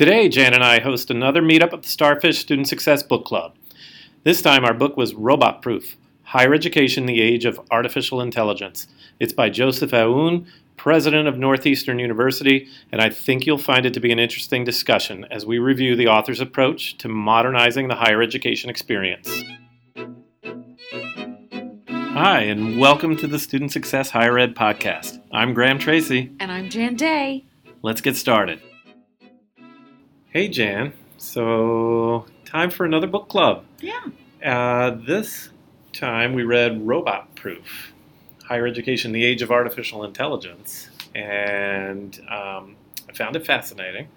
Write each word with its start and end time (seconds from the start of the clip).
Today, 0.00 0.30
Jan 0.30 0.54
and 0.54 0.64
I 0.64 0.80
host 0.80 1.10
another 1.10 1.42
meetup 1.42 1.74
at 1.74 1.82
the 1.82 1.88
Starfish 1.90 2.38
Student 2.38 2.68
Success 2.68 3.02
Book 3.02 3.26
Club. 3.26 3.54
This 4.24 4.40
time, 4.40 4.64
our 4.64 4.72
book 4.72 4.96
was 4.96 5.12
Robot 5.12 5.60
Proof 5.60 5.98
Higher 6.22 6.54
Education 6.54 7.02
in 7.02 7.06
the 7.06 7.20
Age 7.20 7.44
of 7.44 7.60
Artificial 7.70 8.22
Intelligence. 8.22 8.86
It's 9.18 9.34
by 9.34 9.50
Joseph 9.50 9.90
Aoun, 9.90 10.46
president 10.78 11.28
of 11.28 11.36
Northeastern 11.36 11.98
University, 11.98 12.66
and 12.90 13.02
I 13.02 13.10
think 13.10 13.44
you'll 13.44 13.58
find 13.58 13.84
it 13.84 13.92
to 13.92 14.00
be 14.00 14.10
an 14.10 14.18
interesting 14.18 14.64
discussion 14.64 15.26
as 15.30 15.44
we 15.44 15.58
review 15.58 15.94
the 15.94 16.08
author's 16.08 16.40
approach 16.40 16.96
to 16.96 17.08
modernizing 17.08 17.88
the 17.88 17.96
higher 17.96 18.22
education 18.22 18.70
experience. 18.70 19.44
Hi, 21.88 22.40
and 22.44 22.80
welcome 22.80 23.18
to 23.18 23.26
the 23.26 23.38
Student 23.38 23.70
Success 23.70 24.08
Higher 24.08 24.38
Ed 24.38 24.54
Podcast. 24.54 25.20
I'm 25.30 25.52
Graham 25.52 25.78
Tracy. 25.78 26.32
And 26.40 26.50
I'm 26.50 26.70
Jan 26.70 26.96
Day. 26.96 27.44
Let's 27.82 28.00
get 28.00 28.16
started. 28.16 28.62
Hey, 30.30 30.48
Jan. 30.48 30.92
So, 31.18 32.26
time 32.44 32.70
for 32.70 32.84
another 32.86 33.06
book 33.06 33.28
club. 33.28 33.64
Yeah. 33.80 34.00
Uh, 34.44 34.90
this 35.06 35.50
time 35.92 36.34
we 36.34 36.44
read 36.44 36.86
Robot 36.86 37.34
Proof 37.34 37.92
Higher 38.44 38.66
Education, 38.66 39.12
the 39.12 39.24
Age 39.24 39.42
of 39.42 39.50
Artificial 39.50 40.04
Intelligence. 40.04 40.88
And 41.14 42.18
um, 42.28 42.76
I 43.08 43.12
found 43.14 43.36
it 43.36 43.44
fascinating. 43.44 44.08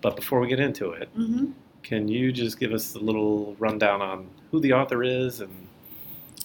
But 0.00 0.16
before 0.16 0.40
we 0.40 0.48
get 0.48 0.60
into 0.60 0.92
it, 0.92 1.14
Mm-hmm. 1.16 1.52
can 1.82 2.08
you 2.08 2.32
just 2.32 2.58
give 2.58 2.72
us 2.72 2.94
a 2.94 2.98
little 2.98 3.54
rundown 3.58 4.00
on 4.00 4.28
who 4.50 4.60
the 4.60 4.72
author 4.72 5.02
is 5.04 5.40
and 5.40 5.66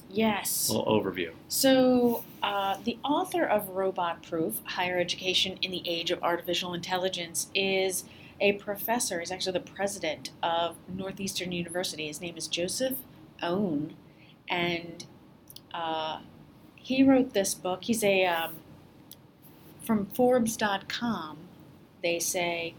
Yes. 0.09 0.70
a 0.70 0.73
little 0.73 1.01
overview? 1.01 1.31
So, 1.47 2.23
uh, 2.43 2.77
the 2.84 2.97
author 3.03 3.45
of 3.45 3.70
Robot 3.70 4.23
Proof 4.23 4.59
Higher 4.65 4.99
Education 4.99 5.57
in 5.61 5.71
the 5.71 5.81
Age 5.87 6.11
of 6.11 6.21
Artificial 6.21 6.73
Intelligence 6.73 7.47
is 7.55 8.03
a 8.39 8.53
professor. 8.53 9.20
He's 9.20 9.31
actually 9.31 9.53
the 9.53 9.71
president 9.71 10.31
of 10.43 10.76
Northeastern 10.88 11.52
University. 11.52 12.07
His 12.07 12.21
name 12.21 12.38
is 12.38 12.48
Joseph 12.48 12.98
Aoun. 13.41 13.93
And 14.49 15.05
uh, 15.73 16.20
he 16.76 17.04
wrote 17.04 17.34
this 17.34 17.54
book. 17.54 17.85
He's 17.85 18.04
a, 18.04 18.26
um, 18.26 18.57
from 19.84 20.05
Forbes.com, 20.07 21.37
they 22.01 22.20
say, 22.20 22.76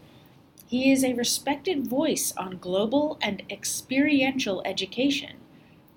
he 0.67 0.91
is 0.91 1.03
a 1.03 1.13
respected 1.13 1.87
voice 1.87 2.33
on 2.35 2.57
global 2.57 3.17
and 3.21 3.41
experiential 3.49 4.61
education. 4.65 5.37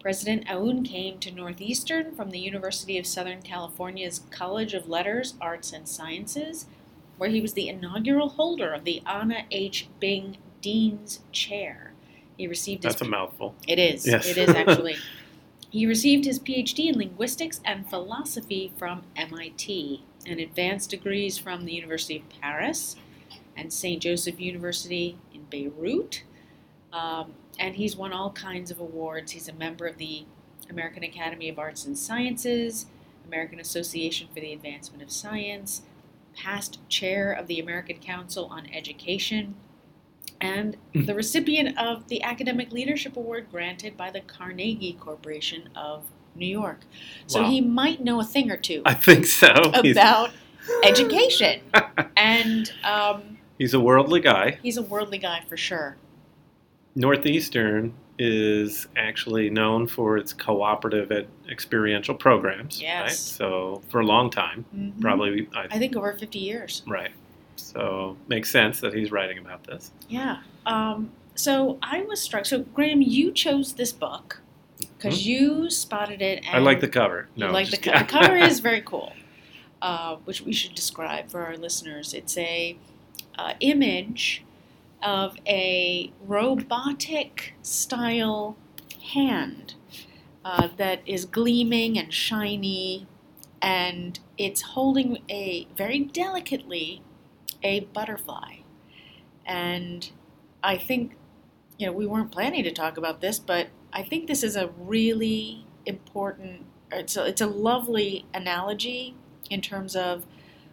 President 0.01 0.47
Aoun 0.47 0.85
came 0.85 1.19
to 1.19 1.31
Northeastern 1.31 2.15
from 2.15 2.31
the 2.31 2.39
University 2.39 2.97
of 2.97 3.07
Southern 3.07 3.43
California's 3.43 4.23
College 4.31 4.73
of 4.73 4.89
Letters, 4.89 5.35
Arts, 5.41 5.73
and 5.73 5.89
Sciences, 5.89 6.67
where 7.21 7.29
he 7.29 7.43
was 7.43 7.53
the 7.53 7.69
inaugural 7.69 8.31
holder 8.31 8.73
of 8.73 8.85
the 8.85 9.03
Anna 9.05 9.45
H. 9.51 9.89
Bing 10.01 10.39
Dean's 10.63 11.21
Chair. 11.33 11.93
He 12.39 12.47
received 12.47 12.83
his 12.83 12.95
That's 12.95 13.03
a 13.03 13.11
mouthful. 13.11 13.55
it 13.69 13.79
is. 13.79 14.07
Yes. 14.07 14.27
It 14.27 14.39
is 14.39 14.49
actually. 14.49 14.97
he 15.71 15.85
received 15.85 16.25
his 16.25 16.41
PhD 16.41 16.89
in 16.89 16.97
linguistics 16.97 17.61
and 17.63 17.87
philosophy 17.87 18.73
from 18.79 19.03
MIT 19.17 20.03
and 20.25 20.41
advanced 20.41 20.89
degrees 20.89 21.37
from 21.37 21.67
the 21.67 21.75
University 21.75 22.17
of 22.17 22.23
Paris 22.41 22.97
and 23.55 23.71
St. 23.71 24.01
Joseph 24.01 24.41
University 24.41 25.19
in 25.35 25.43
Beirut. 25.51 26.23
Um, 26.91 27.35
and 27.59 27.77
he's 27.77 27.97
won 27.97 28.15
all 28.15 28.31
kinds 28.31 28.71
of 28.71 28.81
awards. 28.81 29.33
He's 29.33 29.47
a 29.47 29.53
member 29.53 29.87
of 29.87 29.99
the 29.99 30.25
American 30.71 31.05
Academy 31.05 31.51
of 31.51 31.59
Arts 31.59 31.85
and 31.85 31.99
Sciences, 31.99 32.87
American 33.27 33.61
Association 33.61 34.29
for 34.33 34.41
the 34.41 34.55
Advancement 34.55 35.03
of 35.03 35.11
Science, 35.11 35.83
past 36.45 36.79
chair 36.89 37.33
of 37.33 37.47
the 37.47 37.59
American 37.61 37.99
Council 37.99 38.47
on 38.47 38.67
Education, 38.73 39.55
and 40.41 40.77
the 40.95 41.15
recipient 41.15 41.77
of 41.79 42.09
the 42.09 42.23
Academic 42.23 42.73
Leadership 42.73 43.17
Award 43.17 43.47
granted 43.51 43.97
by 43.97 44.11
the 44.11 44.21
Carnegie 44.23 44.97
Corporation 44.99 45.69
of 45.77 46.05
New 46.35 46.47
York. 46.47 46.81
So 47.27 47.43
Wow. 47.43 47.51
he 47.51 47.61
might 47.61 48.01
know 48.03 48.21
a 48.21 48.25
thing 48.25 48.51
or 48.51 48.57
two 48.57 48.83
I 48.87 48.95
think 48.95 49.27
so. 49.27 49.49
About 49.49 50.31
education. 50.85 51.61
And 52.17 52.71
um, 52.85 53.39
he's 53.59 53.73
a 53.75 53.81
worldly 53.81 54.21
guy. 54.21 54.59
he's 54.63 54.77
a 54.77 54.83
worldly 54.83 55.17
guy 55.19 55.43
for 55.49 55.57
sure. 55.57 55.97
Northeastern 56.95 57.95
is 58.23 58.87
actually 58.97 59.49
known 59.49 59.87
for 59.87 60.19
its 60.19 60.35
cooperative 60.35 61.11
ed- 61.11 61.27
experiential 61.51 62.15
programs. 62.15 62.77
Right? 62.77 62.83
Yes. 62.83 63.19
So 63.19 63.81
for 63.89 64.01
a 64.01 64.05
long 64.05 64.29
time, 64.29 64.67
Mhm. 64.77 65.01
probably, 65.01 65.49
I, 65.57 65.63
I 65.71 65.79
think 65.79 65.97
over 65.97 66.13
50 66.13 66.39
years. 66.39 66.83
right. 66.87 67.13
So 67.57 68.17
makes 68.29 68.51
sense 68.51 68.81
that 68.81 68.93
he's 68.93 69.11
writing 69.11 69.39
about 69.39 69.65
this. 69.65 69.91
Yeah. 70.09 70.39
Um, 70.67 71.11
so 71.35 71.79
I 71.83 72.03
was 72.03 72.21
struck. 72.21 72.45
So, 72.45 72.61
Graham, 72.61 73.01
you 73.01 73.33
chose 73.33 73.73
this 73.75 73.93
book 73.93 74.41
because 74.99 75.27
you 75.27 75.71
spotted 75.71 76.21
it. 76.21 76.45
And? 76.47 76.57
I 76.57 76.59
like 76.59 76.81
the 76.81 76.89
cover. 76.89 77.29
No, 77.37 77.51
like 77.51 77.71
the, 77.71 77.77
co- 77.79 77.99
the 77.99 78.05
cover 78.05 78.37
is 78.37 78.61
very 78.69 78.83
cool, 78.83 79.13
uh, 79.81 80.17
which 80.25 80.43
we 80.43 80.53
should 80.53 80.75
describe 80.75 81.31
for 81.31 81.41
our 81.47 81.57
listeners. 81.57 82.13
It's 82.13 82.37
a 82.37 82.77
uh, 83.39 83.55
image 83.61 84.43
of 85.03 85.37
a 85.47 86.13
robotic 86.21 87.55
style 87.63 88.57
hand 89.13 89.75
uh, 90.45 90.69
that 90.77 91.03
is 91.07 91.25
gleaming 91.25 91.99
and 91.99 92.13
shiny, 92.13 93.07
and 93.61 94.21
it's 94.39 94.63
holding 94.63 95.23
a 95.29 95.67
very 95.77 96.01
delicately 96.01 97.03
a 97.63 97.81
butterfly. 97.81 98.57
And 99.47 100.11
I 100.63 100.77
think, 100.77 101.17
you 101.79 101.87
know, 101.87 101.93
we 101.93 102.07
weren't 102.07 102.33
planning 102.33 102.65
to 102.65 102.73
talk 102.73 102.97
about 102.97 103.21
this, 103.21 103.39
but 103.39 103.69
I 103.93 104.03
think 104.03 104.27
this 104.27 104.43
is 104.43 104.57
a 104.57 104.69
really 104.79 105.67
important 105.87 106.67
it's 106.93 107.17
a, 107.17 107.25
it's 107.27 107.41
a 107.41 107.47
lovely 107.47 108.27
analogy 108.35 109.15
in 109.49 109.61
terms 109.61 109.95
of 109.95 110.27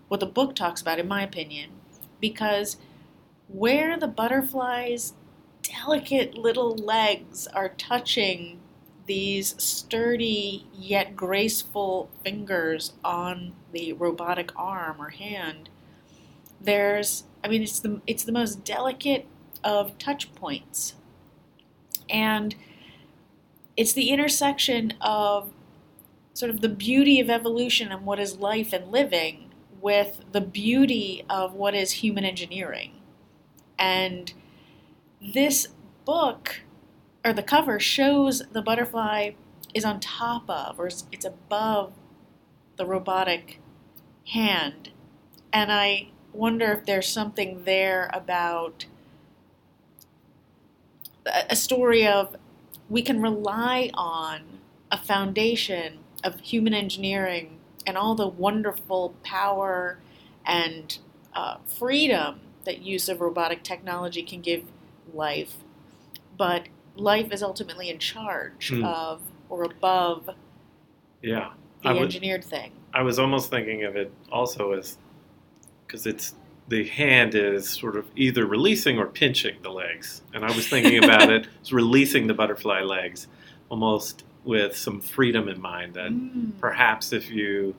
what 0.08 0.20
the 0.20 0.26
book 0.26 0.56
talks 0.56 0.82
about, 0.82 1.00
in 1.00 1.08
my 1.08 1.24
opinion, 1.24 1.72
because 2.20 2.78
where 3.48 3.98
the 3.98 4.08
butterfly's 4.08 5.14
delicate 5.64 6.38
little 6.38 6.76
legs 6.76 7.48
are 7.48 7.70
touching 7.70 8.60
these 9.06 9.56
sturdy 9.62 10.68
yet 10.74 11.16
graceful 11.16 12.10
fingers 12.24 12.94
on 13.04 13.54
the 13.72 13.94
robotic 13.94 14.52
arm 14.56 15.02
or 15.02 15.10
hand, 15.10 15.70
there's 16.60 17.24
I 17.44 17.48
mean 17.48 17.64
it's 17.64 17.80
the 17.80 18.02
it's 18.06 18.24
the 18.24 18.32
most 18.32 18.64
delicate 18.64 19.26
of 19.64 19.98
touch 19.98 20.34
points. 20.36 20.96
And 22.10 22.56
it's 23.76 23.94
the 23.94 24.10
intersection 24.10 24.94
of 25.02 25.52
sort 26.34 26.50
of 26.50 26.62
the 26.62 26.70
beauty 26.70 27.20
of 27.20 27.30
evolution 27.30 27.92
and 27.92 28.06
what 28.06 28.20
is 28.20 28.38
life 28.38 28.74
and 28.74 28.92
living 28.92 29.52
with 29.82 30.22
the 30.32 30.42
beauty 30.42 31.26
of 31.30 31.54
what 31.54 31.76
is 31.76 31.92
human 31.92 32.24
engineering. 32.26 32.97
And 33.80 34.34
this 35.22 35.68
book, 36.06 36.62
or 37.26 37.34
the 37.34 37.44
cover, 37.44 37.80
shows 37.80 38.44
the 38.52 38.62
butterfly 38.62 39.32
is 39.74 39.86
on 39.86 40.00
top 40.00 40.50
of, 40.50 40.80
or 40.80 40.88
it's 40.88 41.26
above 41.26 41.94
the 42.78 42.86
robotic 42.86 43.60
hand. 44.28 44.90
And 45.52 45.72
I 45.72 46.10
wonder 46.34 46.72
if 46.72 46.86
there's 46.86 47.08
something 47.08 47.64
there 47.64 48.10
about 48.14 48.86
a 51.50 51.56
story 51.56 52.08
of 52.08 52.36
we 52.90 53.02
can 53.02 53.22
rely 53.22 53.90
on 53.94 54.42
a 54.92 54.98
foundation 54.98 56.00
of 56.24 56.40
human 56.40 56.74
engineering 56.74 57.60
and 57.86 57.98
all 57.98 58.16
the 58.16 58.28
wonderful 58.28 59.14
power 59.24 60.00
and 60.46 61.00
uh, 61.34 61.58
freedom 61.66 62.40
that 62.68 62.82
use 62.82 63.08
of 63.08 63.22
robotic 63.22 63.64
technology 63.64 64.22
can 64.22 64.42
give 64.42 64.62
life. 65.14 65.56
But 66.38 66.68
life 66.98 67.32
is 67.32 67.42
ultimately 67.42 67.90
in 67.90 67.98
charge 67.98 68.70
Hmm. 68.70 68.84
of 68.84 69.22
or 69.50 69.64
above 69.64 70.30
Yeah. 71.24 71.54
the 71.82 71.90
I 71.90 71.98
engineered 71.98 72.44
thing. 72.44 72.72
I 72.94 73.02
was 73.04 73.20
almost 73.20 73.50
thinking 73.50 73.86
of 73.86 73.96
it 73.96 74.12
also 74.32 74.74
as 74.74 74.98
because 75.86 76.06
it's 76.06 76.36
the 76.68 76.84
hand 76.86 77.34
is 77.34 77.70
sort 77.70 77.96
of 77.96 78.06
either 78.18 78.46
releasing 78.46 79.00
or 79.00 79.06
pinching 79.08 79.56
the 79.62 79.70
legs, 79.72 80.22
and 80.34 80.44
I 80.44 80.48
was 80.54 80.68
thinking 80.68 81.02
about 81.02 81.30
it 81.32 81.48
as 81.62 81.72
releasing 81.72 82.28
the 82.28 82.34
butterfly 82.34 82.82
legs, 82.82 83.28
almost 83.70 84.26
with 84.44 84.76
some 84.76 85.00
freedom 85.00 85.48
in 85.48 85.62
mind. 85.62 85.94
That 85.94 86.12
Mm. 86.12 86.60
perhaps 86.60 87.14
if 87.14 87.30
you 87.32 87.74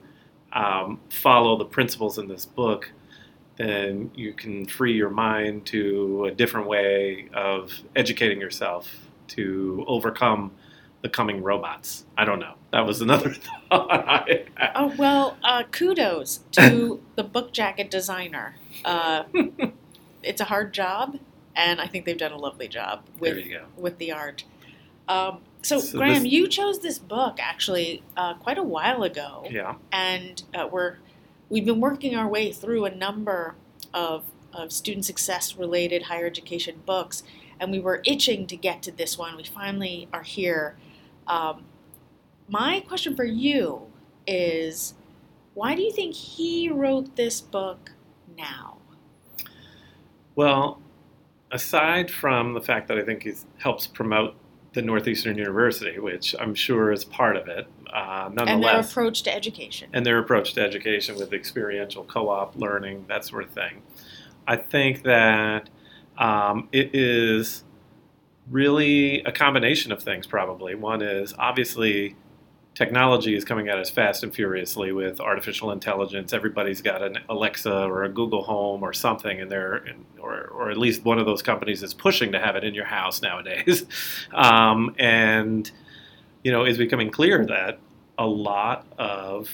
um, 0.53 0.99
follow 1.11 1.59
the 1.59 1.67
principles 1.67 2.17
in 2.17 2.27
this 2.29 2.47
book, 2.47 2.91
then 3.59 4.11
you 4.15 4.33
can 4.33 4.67
free 4.67 4.95
your 4.95 5.11
mind 5.11 5.67
to 5.67 6.25
a 6.27 6.31
different 6.31 6.67
way 6.69 7.29
of 7.35 7.73
educating 7.97 8.41
yourself 8.41 8.89
to 9.29 9.85
overcome 9.87 10.53
the 11.03 11.09
coming 11.09 11.43
robots. 11.43 12.05
I 12.17 12.25
don't 12.25 12.41
know. 12.41 12.55
That 12.73 12.87
was 12.87 13.01
another 13.01 13.35
thought 13.71 13.91
I 13.91 14.45
had. 14.57 14.73
Oh 14.75 14.95
well, 14.97 15.37
uh, 15.43 15.65
kudos 15.71 16.41
to 16.53 17.01
the 17.17 17.25
book 17.25 17.53
jacket 17.53 17.91
designer. 17.91 18.55
Uh, 18.85 19.25
it's 20.23 20.41
a 20.41 20.45
hard 20.45 20.73
job, 20.75 21.19
and 21.55 21.81
I 21.81 21.87
think 21.87 22.05
they've 22.05 22.17
done 22.19 22.33
a 22.33 22.37
lovely 22.39 22.69
job 22.69 23.03
with 23.19 23.45
with 23.77 23.99
the 23.99 24.13
art. 24.13 24.45
Um, 25.09 25.41
so, 25.63 25.81
So 25.81 25.99
Graham, 25.99 26.23
this- 26.25 26.33
you 26.33 26.47
chose 26.49 26.81
this 26.81 26.99
book 26.99 27.39
actually 27.41 28.03
uh, 28.17 28.35
quite 28.35 28.59
a 28.59 28.63
while 28.63 29.03
ago, 29.03 29.47
Yeah. 29.51 29.75
and 29.93 30.43
uh, 30.55 30.69
we're 30.71 30.97
we've 31.49 31.65
been 31.65 31.81
working 31.81 32.15
our 32.15 32.29
way 32.29 32.53
through 32.53 32.85
a 32.85 32.95
number 32.95 33.55
of 33.95 34.25
of 34.53 34.73
student 34.73 35.05
success 35.05 35.57
related 35.57 36.05
higher 36.05 36.27
education 36.27 36.81
books, 36.87 37.23
and 37.61 37.71
we 37.71 37.79
were 37.79 38.01
itching 38.05 38.47
to 38.47 38.57
get 38.57 38.83
to 38.83 38.91
this 38.91 39.19
one. 39.19 39.37
We 39.37 39.45
finally 39.45 40.09
are 40.13 40.23
here. 40.23 40.77
Um, 41.27 41.65
my 42.49 42.81
question 42.81 43.15
for 43.15 43.25
you 43.25 43.83
is, 44.27 44.95
why 45.55 45.75
do 45.75 45.83
you 45.83 45.93
think 45.93 46.15
he 46.15 46.71
wrote 46.71 47.15
this 47.17 47.43
book 47.43 47.93
now? 48.37 48.79
Well, 50.35 50.81
aside 51.53 52.11
from 52.11 52.55
the 52.55 52.61
fact 52.61 52.89
that 52.89 52.99
I 52.99 53.03
think 53.03 53.25
he 53.25 53.35
helps 53.59 53.87
promote 53.87 54.35
the 54.75 54.83
Northeastern 54.83 55.39
University, 55.39 55.99
which 55.99 56.35
I'm 56.39 56.55
sure 56.55 56.93
is 56.93 57.05
part 57.05 57.37
of 57.37 57.49
it, 57.49 57.67
uh, 57.93 58.25
And 58.29 58.37
their 58.39 58.47
nonetheless, 58.47 58.91
approach 58.91 59.23
to 59.23 59.35
education. 59.35 59.89
and 59.93 60.05
their 60.05 60.19
approach 60.19 60.53
to 60.55 60.61
education 60.63 61.17
with 61.17 61.33
experiential 61.33 62.05
co-op 62.05 62.55
learning, 62.57 63.07
that 63.09 63.25
sort 63.25 63.45
of 63.45 63.51
thing. 63.51 63.83
I 64.47 64.57
think 64.57 65.03
that 65.05 65.71
um, 66.19 66.69
it 66.73 66.95
is 66.95 67.65
really 68.51 69.23
a 69.25 69.33
combination 69.33 69.93
of 69.93 70.03
things. 70.03 70.27
Probably 70.27 70.75
one 70.75 71.03
is 71.03 71.35
obviously 71.39 72.17
technology 72.79 73.35
is 73.35 73.45
coming 73.45 73.67
at 73.67 73.77
us 73.77 73.91
fast 73.91 74.23
and 74.23 74.33
furiously 74.33 74.93
with 74.93 75.21
artificial 75.21 75.73
intelligence. 75.73 76.33
Everybody's 76.33 76.81
got 76.81 77.03
an 77.03 77.19
Alexa 77.29 77.73
or 77.87 78.05
a 78.05 78.09
Google 78.09 78.45
Home 78.45 78.85
or 78.85 78.93
something 78.93 79.41
in 79.41 79.49
there, 79.49 79.85
or, 80.21 80.45
or 80.55 80.71
at 80.71 80.79
least 80.79 81.05
one 81.05 81.19
of 81.19 81.27
those 81.27 81.43
companies 81.43 81.83
is 81.83 81.93
pushing 81.93 82.31
to 82.31 82.39
have 82.39 82.55
it 82.55 82.63
in 82.63 82.75
your 82.75 82.85
house 82.85 83.21
nowadays. 83.21 83.85
Um, 84.33 84.95
and 84.99 85.69
you 86.45 86.53
know, 86.53 86.63
it's 86.65 86.79
becoming 86.79 87.11
clear 87.11 87.45
that 87.47 87.81
a 88.17 88.27
lot 88.27 88.87
of 88.97 89.51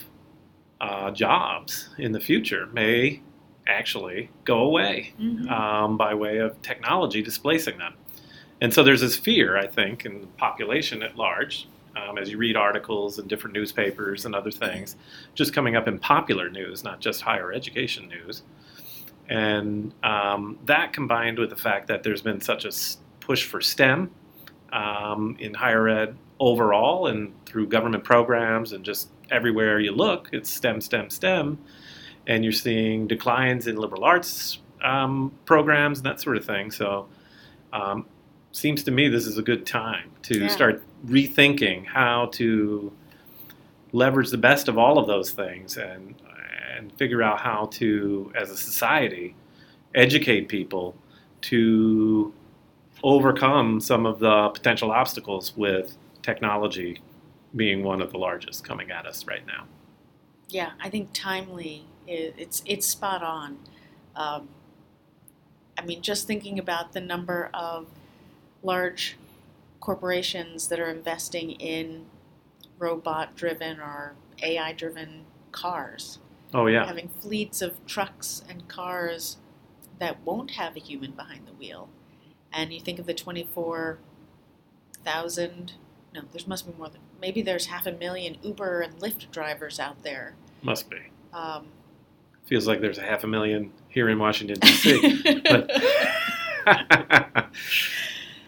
uh, 0.82 1.10
jobs 1.12 1.88
in 1.96 2.12
the 2.12 2.20
future 2.20 2.66
may 2.74 3.22
actually 3.66 4.28
go 4.44 4.58
away 4.58 5.14
Mhm. 5.18 5.50
um, 5.50 5.96
by 5.96 6.12
way 6.12 6.38
of 6.38 6.60
technology 6.60 7.22
displacing 7.22 7.78
them. 7.78 7.94
And 8.60 8.74
so 8.74 8.82
there's 8.82 9.00
this 9.00 9.16
fear, 9.16 9.56
I 9.56 9.66
think, 9.66 10.04
in 10.04 10.20
the 10.20 10.26
population 10.36 11.02
at 11.02 11.16
large, 11.16 11.66
um, 11.96 12.18
as 12.18 12.30
you 12.30 12.38
read 12.38 12.56
articles 12.56 13.18
in 13.18 13.26
different 13.26 13.54
newspapers 13.54 14.26
and 14.26 14.34
other 14.34 14.50
things, 14.50 14.96
just 15.34 15.52
coming 15.54 15.76
up 15.76 15.88
in 15.88 15.98
popular 15.98 16.50
news, 16.50 16.84
not 16.84 17.00
just 17.00 17.20
higher 17.22 17.52
education 17.52 18.08
news. 18.08 18.42
And 19.28 19.92
um, 20.02 20.58
that 20.66 20.92
combined 20.92 21.38
with 21.38 21.50
the 21.50 21.56
fact 21.56 21.88
that 21.88 22.02
there's 22.02 22.22
been 22.22 22.40
such 22.40 22.64
a 22.64 22.72
push 23.20 23.44
for 23.44 23.60
STEM 23.60 24.10
um, 24.72 25.36
in 25.38 25.54
higher 25.54 25.88
ed 25.88 26.16
overall 26.40 27.06
and 27.06 27.32
through 27.46 27.68
government 27.68 28.04
programs 28.04 28.72
and 28.72 28.84
just 28.84 29.08
everywhere 29.30 29.80
you 29.80 29.92
look, 29.92 30.28
it's 30.32 30.50
STEM, 30.50 30.80
STEM, 30.80 31.10
STEM. 31.10 31.58
And 32.26 32.42
you're 32.42 32.52
seeing 32.52 33.06
declines 33.06 33.66
in 33.66 33.76
liberal 33.76 34.04
arts 34.04 34.58
um, 34.82 35.32
programs 35.44 35.98
and 35.98 36.06
that 36.06 36.20
sort 36.20 36.36
of 36.36 36.44
thing. 36.44 36.70
So, 36.70 37.06
um, 37.72 38.06
seems 38.54 38.84
to 38.84 38.90
me 38.92 39.08
this 39.08 39.26
is 39.26 39.36
a 39.36 39.42
good 39.42 39.66
time 39.66 40.10
to 40.22 40.42
Yeah. 40.42 40.48
start 40.48 40.82
rethinking 41.06 41.84
how 41.86 42.26
to 42.26 42.92
leverage 43.92 44.30
the 44.30 44.38
best 44.38 44.68
of 44.68 44.78
all 44.78 44.98
of 44.98 45.06
those 45.06 45.32
things 45.32 45.76
and 45.76 46.14
and 46.76 46.92
figure 46.94 47.22
out 47.22 47.40
how 47.40 47.66
to, 47.66 48.32
as 48.34 48.50
a 48.50 48.56
society, 48.56 49.36
educate 49.94 50.48
people 50.48 50.96
to 51.40 52.34
overcome 53.04 53.80
some 53.80 54.04
of 54.06 54.18
the 54.18 54.48
potential 54.48 54.90
obstacles 54.90 55.56
with 55.56 55.96
technology 56.22 57.00
being 57.54 57.84
one 57.84 58.02
of 58.02 58.10
the 58.10 58.18
largest 58.18 58.64
coming 58.64 58.90
at 58.90 59.06
us 59.06 59.24
right 59.28 59.46
now. 59.46 59.66
Yeah, 60.48 60.72
I 60.80 60.90
think 60.90 61.10
timely. 61.12 61.84
It's 62.08 62.62
it's 62.66 62.86
spot 62.86 63.22
on. 63.22 63.58
Um, 64.16 64.48
I 65.78 65.84
mean, 65.84 66.02
just 66.02 66.26
thinking 66.26 66.58
about 66.58 66.92
the 66.92 67.00
number 67.00 67.50
of 67.54 67.86
large 68.64 69.16
corporations 69.80 70.68
that 70.68 70.80
are 70.80 70.90
investing 70.90 71.50
in 71.52 72.06
robot-driven 72.78 73.78
or 73.80 74.14
AI-driven 74.42 75.24
cars, 75.52 76.18
Oh 76.52 76.66
yeah, 76.66 76.84
having 76.86 77.08
fleets 77.20 77.62
of 77.62 77.84
trucks 77.86 78.42
and 78.48 78.66
cars 78.68 79.36
that 79.98 80.20
won't 80.24 80.52
have 80.52 80.76
a 80.76 80.80
human 80.80 81.12
behind 81.12 81.46
the 81.46 81.52
wheel. 81.52 81.88
And 82.52 82.72
you 82.72 82.80
think 82.80 82.98
of 82.98 83.06
the 83.06 83.14
twenty-four 83.14 83.98
thousand. 85.04 85.74
No, 86.14 86.22
there 86.32 86.42
must 86.46 86.66
be 86.66 86.72
more 86.78 86.88
than 86.88 87.00
maybe 87.20 87.42
there's 87.42 87.66
half 87.66 87.86
a 87.86 87.92
million 87.92 88.36
Uber 88.42 88.80
and 88.82 88.94
Lyft 89.00 89.30
drivers 89.30 89.78
out 89.80 90.02
there. 90.02 90.34
must 90.62 90.88
be. 90.88 90.98
Um, 91.32 91.66
Feels 92.46 92.66
like 92.68 92.80
there's 92.80 92.98
a 92.98 93.02
half 93.02 93.24
a 93.24 93.26
million 93.26 93.72
here 93.88 94.08
in 94.08 94.18
Washington 94.18 94.58
D.C. 94.60 95.22
but 95.48 95.70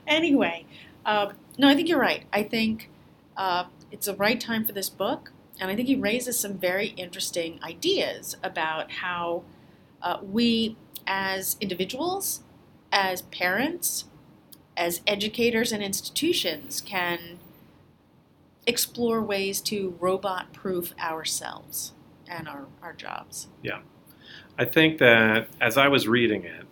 anyway, 0.06 0.66
um, 1.04 1.32
no, 1.58 1.68
I 1.68 1.74
think 1.74 1.88
you're 1.88 2.00
right. 2.00 2.24
I 2.32 2.42
think 2.42 2.90
uh, 3.36 3.64
it's 3.90 4.06
the 4.06 4.16
right 4.16 4.40
time 4.40 4.64
for 4.64 4.72
this 4.72 4.88
book, 4.88 5.32
and 5.60 5.70
I 5.70 5.76
think 5.76 5.88
he 5.88 5.96
raises 5.96 6.38
some 6.38 6.58
very 6.58 6.88
interesting 6.88 7.58
ideas 7.62 8.36
about 8.42 8.90
how 8.92 9.42
uh, 10.02 10.18
we, 10.22 10.76
as 11.06 11.56
individuals, 11.60 12.42
as 12.92 13.22
parents, 13.22 14.04
as 14.76 15.00
educators 15.06 15.72
and 15.72 15.82
institutions, 15.82 16.80
can 16.80 17.38
explore 18.66 19.22
ways 19.22 19.60
to 19.62 19.96
robot 20.00 20.52
proof 20.52 20.92
ourselves 21.00 21.92
and 22.28 22.48
our, 22.48 22.66
our 22.82 22.92
jobs. 22.92 23.48
Yeah. 23.62 23.80
I 24.58 24.64
think 24.64 24.98
that 24.98 25.48
as 25.60 25.76
I 25.76 25.88
was 25.88 26.08
reading 26.08 26.44
it, 26.44 26.65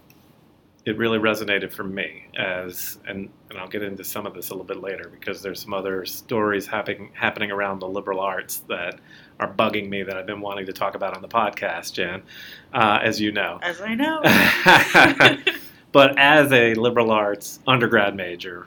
it 0.85 0.99
really 0.99 1.19
resonated 1.19 1.73
for 1.73 1.85
me 1.85 2.27
as 2.37 2.99
and, 3.07 3.31
and 3.49 3.59
I'll 3.59 3.69
get 3.69 3.83
into 3.83 4.05
some 4.05 4.27
of 4.27 4.35
this 4.35 4.51
a 4.51 4.53
little 4.53 4.67
bit 4.67 4.83
later 4.83 5.09
because 5.09 5.41
there's 5.41 5.63
some 5.63 5.73
other 5.73 6.05
stories 6.05 6.67
happening 6.67 7.11
happening 7.15 7.51
around 7.51 7.79
the 7.79 7.89
liberal 7.89 8.21
arts 8.21 8.59
that 8.69 9.01
are 9.41 9.53
bugging 9.53 9.89
me 9.89 10.03
that 10.03 10.17
I've 10.17 10.27
been 10.27 10.41
wanting 10.43 10.67
to 10.67 10.73
talk 10.73 10.95
about 10.95 11.17
on 11.17 11.23
the 11.23 11.29
podcast, 11.29 11.95
Jan, 11.95 12.23
uh, 12.73 13.01
as 13.03 13.21
you 13.21 13.33
know. 13.33 13.59
As 13.63 13.81
I 13.81 13.95
know. 13.95 14.23
but 15.93 16.19
as 16.19 16.53
a 16.53 16.75
liberal 16.75 17.11
arts 17.11 17.61
undergrad 17.67 18.15
major 18.15 18.67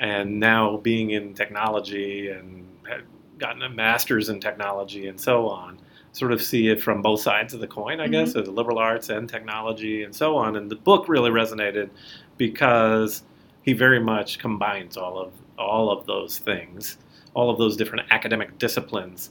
and 0.00 0.40
now 0.40 0.78
being 0.78 1.10
in 1.10 1.34
technology 1.34 2.30
and 2.30 2.66
had 2.88 3.02
gotten 3.36 3.62
a 3.62 3.68
master's 3.68 4.28
in 4.28 4.40
technology 4.40 5.08
and 5.08 5.20
so 5.20 5.48
on 5.48 5.78
sort 6.18 6.32
of 6.32 6.42
see 6.42 6.68
it 6.68 6.82
from 6.82 7.00
both 7.00 7.20
sides 7.20 7.54
of 7.54 7.60
the 7.60 7.66
coin 7.66 8.00
i 8.00 8.04
mm-hmm. 8.04 8.12
guess 8.12 8.34
as 8.34 8.48
liberal 8.48 8.78
arts 8.78 9.08
and 9.08 9.28
technology 9.28 10.02
and 10.02 10.14
so 10.14 10.36
on. 10.36 10.56
And 10.56 10.70
the 10.70 10.76
book 10.76 11.08
really 11.08 11.30
resonated 11.30 11.90
because 12.36 13.22
he 13.62 13.72
very 13.72 14.00
much 14.00 14.38
combines 14.38 14.96
all 14.96 15.18
of 15.18 15.32
all 15.58 15.90
of 15.90 16.06
those 16.06 16.38
things. 16.38 16.98
All 17.34 17.50
of 17.50 17.58
those 17.58 17.76
different 17.76 18.06
academic 18.10 18.58
disciplines 18.58 19.30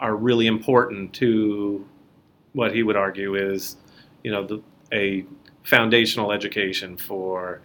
are 0.00 0.14
really 0.14 0.46
important 0.46 1.12
to 1.14 1.86
what 2.52 2.74
he 2.74 2.82
would 2.82 2.96
argue 2.96 3.34
is 3.34 3.76
you 4.22 4.30
know 4.30 4.46
the, 4.46 4.62
a 4.92 5.24
foundational 5.64 6.32
education 6.32 6.96
for 6.96 7.60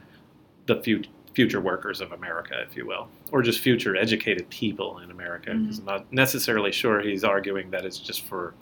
the 0.66 0.76
fut- 0.82 1.08
future 1.34 1.60
workers 1.60 2.02
of 2.02 2.12
America, 2.12 2.64
if 2.68 2.76
you 2.76 2.86
will, 2.86 3.08
or 3.32 3.42
just 3.42 3.60
future 3.60 3.96
educated 3.96 4.50
people 4.50 5.00
in 5.00 5.12
America. 5.12 5.54
Because 5.54 5.80
I'm 5.80 5.86
not 5.86 6.14
necessarily 6.14 6.72
sure 6.72 7.02
he's 7.02 7.24
arguing 7.24 7.72
that 7.72 7.86
it's 7.86 7.98
just 7.98 8.24
for 8.24 8.54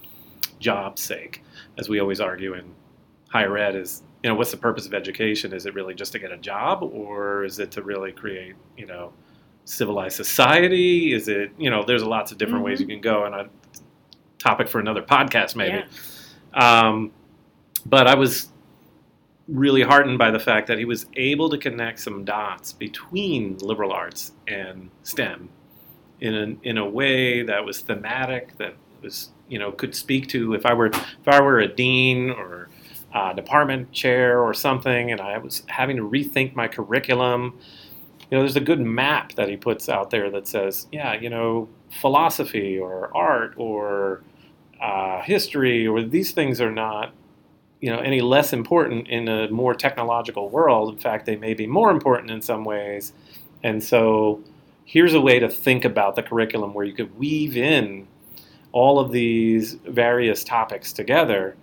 job's 0.60 1.02
sake, 1.02 1.44
as 1.78 1.90
we 1.90 2.00
always 2.00 2.22
argue 2.22 2.54
in 2.54 2.74
higher 3.30 3.58
ed. 3.58 3.76
Is 3.76 4.04
you 4.24 4.30
know 4.30 4.36
what's 4.36 4.52
the 4.52 4.58
purpose 4.58 4.86
of 4.86 4.94
education? 4.94 5.54
Is 5.54 5.66
it 5.66 5.74
really 5.74 5.94
just 5.94 6.12
to 6.14 6.20
get 6.20 6.32
a 6.32 6.38
job, 6.38 6.84
or 6.84 7.44
is 7.44 7.60
it 7.60 7.72
to 7.72 7.82
really 7.82 8.12
create 8.12 8.56
you 8.78 8.86
know 8.86 9.14
civilized 9.66 10.16
society? 10.16 11.14
Is 11.14 11.28
it 11.28 11.52
you 11.58 11.70
know 11.70 11.84
there's 11.84 12.04
lots 12.04 12.32
of 12.32 12.38
different 12.38 12.64
ways 12.64 12.80
you 12.80 12.88
can 12.88 13.02
go, 13.02 13.26
and 13.26 13.36
a 13.36 13.50
topic 14.38 14.68
for 14.68 14.80
another 14.80 15.02
podcast 15.02 15.56
maybe. 15.56 15.84
Um, 16.54 17.12
but 17.86 18.08
I 18.08 18.16
was 18.16 18.51
really 19.52 19.82
heartened 19.82 20.18
by 20.18 20.32
the 20.32 20.40
fact 20.40 20.68
that 20.68 20.80
he 20.80 20.86
was 20.86 21.06
able 21.16 21.50
to 21.50 21.58
connect 21.58 22.00
some 22.00 22.24
dots 22.24 22.72
between 22.74 23.58
liberal 23.58 23.92
arts 23.92 24.32
and 24.48 24.90
STEM 25.04 25.50
in 26.22 26.36
a, 26.36 26.68
in 26.68 26.78
a 26.78 26.88
way 26.88 27.44
that 27.44 27.66
was 27.66 27.82
thematic, 27.82 28.58
that 28.58 28.76
was 29.02 29.30
you 29.50 29.60
know 29.60 29.72
could 29.72 29.94
speak 29.94 30.28
to 30.30 30.54
if 30.54 30.66
I 30.66 30.74
were 30.74 30.88
if 30.88 31.28
I 31.28 31.42
were 31.42 31.60
a 31.60 31.68
dean 31.68 32.30
or 32.30 32.70
a 33.14 33.34
department 33.36 33.92
chair 33.92 34.40
or 34.40 34.54
something, 34.54 35.12
and 35.12 35.20
I 35.20 35.38
was 35.38 35.64
having 35.68 35.98
to 35.98 36.04
rethink 36.04 36.56
my 36.56 36.68
curriculum. 36.68 37.60
You 38.30 38.38
know, 38.38 38.44
there's 38.44 38.56
a 38.56 38.62
good 38.62 38.80
map 38.80 39.34
that 39.34 39.50
he 39.50 39.58
puts 39.58 39.90
out 39.90 40.10
there 40.10 40.30
that 40.30 40.48
says, 40.48 40.88
yeah, 40.90 41.20
you 41.20 41.30
know, 41.30 41.68
philosophy 42.00 42.80
or 42.80 43.12
art 43.14 43.54
or 43.58 44.22
uh, 44.82 45.22
history 45.22 45.86
or 45.86 46.02
these 46.02 46.32
things 46.32 46.62
are 46.62 46.72
not 46.72 47.14
you 47.82 47.90
know 47.90 48.00
any 48.00 48.22
less 48.22 48.54
important 48.54 49.08
in 49.10 49.28
a 49.28 49.50
more 49.50 49.74
technological 49.74 50.50
world. 50.50 50.94
In 50.94 51.00
fact, 51.00 51.26
they 51.26 51.36
may 51.36 51.54
be 51.54 51.68
more 51.68 51.92
important 51.92 52.32
in 52.32 52.42
some 52.42 52.64
ways. 52.64 53.12
And 53.64 53.84
so 53.84 54.42
here's 54.86 55.14
a 55.14 55.22
way 55.22 55.40
to 55.40 55.50
think 55.50 55.84
about 55.84 56.16
the 56.16 56.24
curriculum 56.24 56.74
where 56.74 56.86
you 56.86 56.94
could 56.94 57.18
weave 57.18 57.58
in 57.58 58.08
all 58.72 59.00
of 59.00 59.12
these 59.12 59.74
various 59.86 60.44
topics 60.44 60.94
together, 60.94 61.56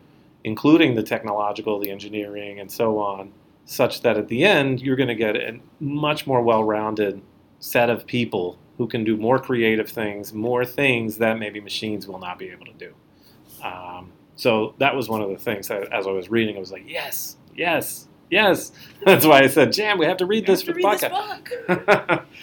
including 0.44 0.94
the 0.94 1.02
technological, 1.02 1.78
the 1.78 1.90
engineering, 1.90 2.60
and 2.60 2.70
so 2.70 2.98
on, 2.98 3.32
such 3.64 4.02
that 4.02 4.16
at 4.16 4.28
the 4.28 4.44
end 4.44 4.80
you're 4.80 4.96
going 4.96 5.08
to 5.08 5.14
get 5.14 5.36
a 5.36 5.58
much 5.80 6.26
more 6.26 6.42
well-rounded 6.42 7.20
set 7.60 7.90
of 7.90 8.06
people 8.06 8.58
who 8.76 8.86
can 8.86 9.04
do 9.04 9.16
more 9.16 9.38
creative 9.38 9.90
things, 9.90 10.32
more 10.32 10.64
things 10.64 11.18
that 11.18 11.38
maybe 11.38 11.60
machines 11.60 12.06
will 12.06 12.18
not 12.18 12.38
be 12.38 12.48
able 12.48 12.66
to 12.66 12.72
do. 12.74 12.94
Um, 13.64 14.12
so 14.38 14.74
that 14.78 14.94
was 14.96 15.08
one 15.08 15.20
of 15.20 15.28
the 15.30 15.36
things 15.36 15.68
that, 15.68 15.92
as 15.92 16.06
I 16.06 16.10
was 16.10 16.30
reading, 16.30 16.56
I 16.56 16.60
was 16.60 16.70
like, 16.72 16.84
yes, 16.88 17.36
yes, 17.54 18.06
yes. 18.30 18.72
That's 19.04 19.26
why 19.26 19.40
I 19.40 19.48
said, 19.48 19.72
Jan, 19.72 19.98
we 19.98 20.06
have 20.06 20.16
to 20.18 20.26
read 20.26 20.48
You 20.48 20.54
this 20.54 20.62
for 20.62 20.72
the 20.72 20.80
podcast. 20.80 21.66
book. 22.08 22.24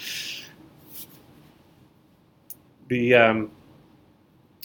the 2.88 3.14
um, 3.14 3.50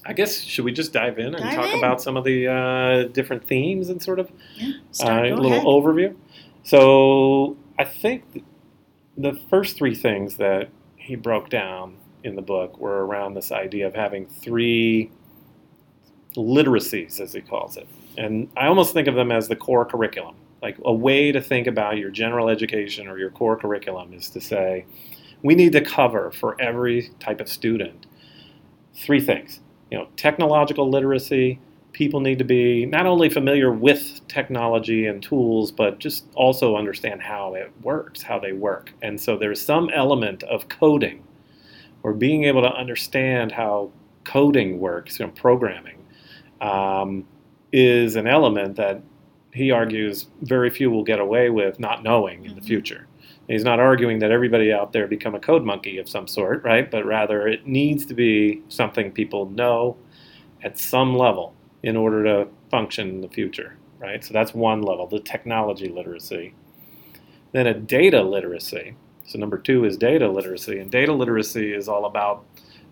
I 0.06 0.14
guess 0.14 0.40
should 0.42 0.66
we 0.66 0.72
just 0.72 0.94
dive 0.94 1.20
in 1.20 1.28
and 1.28 1.38
Dive 1.38 1.56
talk 1.56 1.72
in. 1.72 1.78
about 1.78 2.02
some 2.02 2.18
of 2.18 2.24
the 2.24 2.48
uh, 2.48 3.04
different 3.10 3.48
themes 3.48 3.90
and 3.90 4.02
sort 4.02 4.20
of 4.20 4.32
Yeah, 4.56 4.74
uh, 5.04 5.22
a 5.24 5.36
little 5.36 5.46
ahead. 5.54 5.64
overview. 5.66 6.16
So 6.64 7.58
I 7.80 7.84
think 7.86 8.44
the 9.18 9.34
first 9.50 9.78
three 9.78 9.96
things 9.96 10.38
that 10.38 10.70
he 10.96 11.16
broke 11.16 11.50
down 11.50 11.98
in 12.24 12.36
the 12.36 12.42
book 12.42 12.78
were 12.80 13.06
around 13.06 13.34
this 13.34 13.52
idea 13.52 13.88
of 13.88 13.96
having 13.96 14.26
three 14.28 15.12
literacies, 16.36 17.20
as 17.20 17.34
he 17.34 17.42
calls 17.42 17.78
it. 17.78 17.88
And 18.18 18.50
I 18.58 18.68
almost 18.68 18.94
think 18.94 19.08
of 19.08 19.16
them 19.16 19.32
as 19.32 19.48
the 19.48 19.56
core 19.56 19.86
curriculum. 19.86 20.36
Like 20.62 20.78
a 20.86 20.94
way 20.94 21.32
to 21.32 21.42
think 21.42 21.68
about 21.68 21.98
your 21.98 22.12
general 22.12 22.50
education 22.50 23.08
or 23.08 23.18
your 23.18 23.32
core 23.32 23.58
curriculum 23.58 24.14
is 24.14 24.30
to 24.32 24.42
say, 24.42 24.86
we 25.44 25.56
need 25.56 25.72
to 25.74 25.82
cover 25.82 26.32
for 26.32 26.60
every 26.62 27.10
type 27.20 27.42
of 27.42 27.50
student 27.50 28.06
three 28.94 29.22
things. 29.22 29.60
You 29.90 29.98
know, 29.98 30.08
technological 30.16 30.90
literacy, 30.90 31.60
people 31.92 32.20
need 32.20 32.38
to 32.38 32.44
be 32.44 32.86
not 32.86 33.06
only 33.06 33.30
familiar 33.30 33.72
with 33.72 34.22
technology 34.28 35.08
and 35.08 35.22
tools, 35.22 35.72
but 35.72 36.00
just 36.00 36.26
also 36.36 36.76
understand 36.78 37.22
how 37.22 37.54
it 37.56 37.72
works, 37.82 38.22
how 38.22 38.40
they 38.40 38.54
work. 38.54 38.94
And 39.02 39.20
so 39.20 39.38
there's 39.38 39.64
some 39.64 39.90
element 39.90 40.44
of 40.44 40.70
coding 40.70 41.24
or 42.04 42.14
being 42.14 42.46
able 42.46 42.62
to 42.62 42.72
understand 42.72 43.52
how 43.52 43.92
coding 44.24 44.80
works, 44.80 45.20
you 45.20 45.26
know, 45.26 45.32
programming, 45.34 45.98
um, 46.62 47.26
is 47.74 48.16
an 48.16 48.28
element 48.28 48.76
that 48.78 49.02
he 49.54 49.72
argues 49.72 50.28
very 50.44 50.70
few 50.70 50.90
will 50.90 51.04
get 51.04 51.20
away 51.20 51.50
with 51.50 51.80
not 51.80 52.04
knowing 52.04 52.46
in 52.46 52.56
the 52.56 52.62
Mhm. 52.62 52.66
future. 52.66 53.08
He's 53.48 53.66
not 53.66 53.80
arguing 53.80 54.20
that 54.20 54.32
everybody 54.32 54.72
out 54.72 54.94
there 54.94 55.08
become 55.08 55.36
a 55.36 55.40
code 55.40 55.66
monkey 55.66 55.98
of 55.98 56.08
some 56.08 56.28
sort, 56.28 56.64
right? 56.64 56.90
But 56.90 57.06
rather 57.06 57.48
it 57.48 57.68
needs 57.68 58.06
to 58.06 58.14
be 58.14 58.62
something 58.70 59.12
people 59.12 59.50
know 59.50 59.98
at 60.64 60.78
some 60.78 61.18
level 61.18 61.54
in 61.84 61.98
order 61.98 62.24
to 62.24 62.48
function 62.70 63.10
in 63.10 63.22
the 63.22 63.28
future, 63.28 63.76
right? 64.00 64.24
So 64.24 64.34
that's 64.34 64.54
one 64.54 64.82
level, 64.84 65.08
the 65.08 65.20
technology 65.20 65.90
literacy. 65.90 66.54
Then 67.52 67.68
a 67.68 67.74
data 67.74 68.22
literacy. 68.22 68.94
So 69.26 69.40
number 69.40 69.58
two 69.58 69.84
is 69.86 69.98
data 69.98 70.30
literacy, 70.30 70.80
and 70.80 70.90
data 70.92 71.14
literacy 71.14 71.74
is 71.74 71.90
all 71.90 72.06
about 72.06 72.46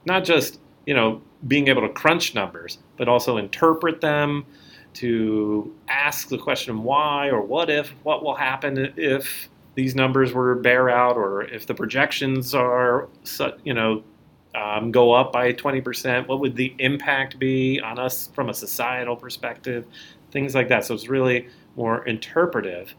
not 0.05 0.23
just 0.25 0.59
you 0.85 0.93
know 0.93 1.21
being 1.47 1.67
able 1.67 1.81
to 1.81 1.89
crunch 1.89 2.35
numbers, 2.35 2.79
but 2.97 3.07
also 3.07 3.37
interpret 3.37 4.01
them, 4.01 4.45
to 4.95 5.73
ask 5.87 6.29
the 6.29 6.37
question 6.37 6.83
why 6.83 7.29
or 7.29 7.41
what 7.41 7.69
if, 7.69 7.89
what 8.03 8.23
will 8.23 8.35
happen 8.35 8.91
if 8.97 9.47
these 9.75 9.95
numbers 9.95 10.33
were 10.33 10.55
bear 10.55 10.89
out, 10.89 11.15
or 11.15 11.43
if 11.43 11.65
the 11.67 11.73
projections 11.73 12.53
are 12.53 13.07
you 13.63 13.73
know 13.73 14.03
um, 14.55 14.91
go 14.91 15.11
up 15.11 15.31
by 15.31 15.53
20%, 15.53 16.27
what 16.27 16.39
would 16.39 16.55
the 16.55 16.73
impact 16.79 17.37
be 17.37 17.79
on 17.79 17.99
us 17.99 18.29
from 18.33 18.49
a 18.49 18.53
societal 18.53 19.15
perspective? 19.15 19.85
Things 20.31 20.55
like 20.55 20.67
that. 20.69 20.85
So 20.85 20.95
it's 20.95 21.07
really 21.07 21.47
more 21.75 22.05
interpretive 22.07 22.93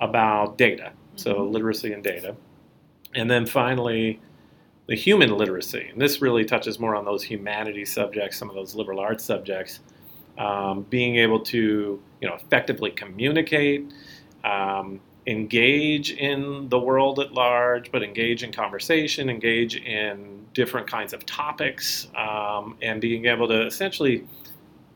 about 0.00 0.56
data. 0.56 0.92
So 1.16 1.34
Mhm. 1.34 1.52
literacy 1.52 1.92
and 1.92 2.04
data. 2.04 2.36
And 3.14 3.30
then 3.30 3.46
finally, 3.46 4.20
the 4.86 4.96
human 4.96 5.36
literacy. 5.36 5.88
And 5.90 6.00
this 6.00 6.20
really 6.20 6.44
touches 6.44 6.78
more 6.78 6.94
on 6.96 7.04
those 7.04 7.22
humanities 7.22 7.92
subjects, 7.92 8.36
some 8.36 8.48
of 8.48 8.56
those 8.56 8.74
liberal 8.74 9.00
arts 9.00 9.24
subjects. 9.24 9.80
Um, 10.38 10.82
being 10.88 11.16
able 11.16 11.40
to, 11.40 12.02
you 12.20 12.28
know, 12.28 12.34
effectively 12.34 12.90
communicate, 12.90 13.92
um, 14.44 14.98
engage 15.26 16.10
in 16.12 16.68
the 16.68 16.78
world 16.78 17.20
at 17.20 17.32
large, 17.32 17.92
but 17.92 18.02
engage 18.02 18.42
in 18.42 18.50
conversation, 18.50 19.28
engage 19.28 19.76
in 19.76 20.44
different 20.54 20.86
kinds 20.86 21.12
of 21.12 21.24
topics, 21.26 22.08
um, 22.16 22.76
and 22.82 23.00
being 23.00 23.26
able 23.26 23.46
to 23.48 23.66
essentially, 23.66 24.26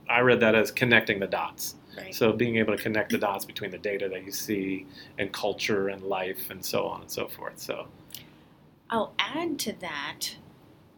I 0.09 0.21
read 0.21 0.41
that 0.41 0.55
as 0.55 0.71
connecting 0.71 1.21
the 1.21 1.27
dots. 1.27 1.77
Right. 1.97 2.15
So 2.15 2.33
being 2.33 2.57
able 2.57 2.77
to 2.77 2.83
connect 2.83 3.13
the 3.13 3.19
dots 3.19 3.45
between 3.45 3.71
the 3.71 3.79
data 3.79 4.09
that 4.09 4.25
you 4.25 4.33
see 4.33 4.87
and 5.19 5.33
culture 5.33 5.89
and 5.89 6.03
life 6.03 6.51
and 6.51 6.63
so 6.65 6.87
on 6.87 7.03
and 7.03 7.11
so 7.11 7.27
forth. 7.29 7.59
So 7.59 7.87
I'll 8.91 9.13
add 9.19 9.59
to 9.61 9.73
that, 9.81 10.37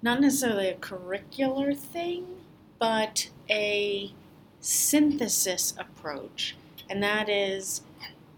not 0.03 0.21
necessarily 0.21 0.69
a 0.69 0.77
curricular 0.77 1.77
thing, 1.77 2.27
but 2.79 3.31
a 3.51 4.13
synthesis 4.61 5.75
approach. 5.79 6.57
And 6.91 7.03
that 7.03 7.29
is, 7.29 7.83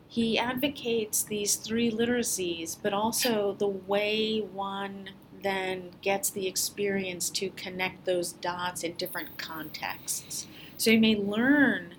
he 0.09 0.39
advocates 0.39 1.23
these 1.23 1.57
three 1.57 1.91
literacies, 1.91 2.77
but 2.81 2.93
also 2.93 3.55
the 3.59 3.69
way 3.69 4.41
one 4.41 5.11
then 5.43 5.91
gets 6.03 6.31
the 6.31 6.47
experience 6.47 7.31
to 7.31 7.51
connect 7.51 8.05
those 8.05 8.33
dots 8.33 8.83
in 8.83 8.93
different 8.95 9.39
contexts. 9.39 10.47
So 10.77 10.91
you 10.91 11.01
may 11.01 11.17
learn 11.17 11.95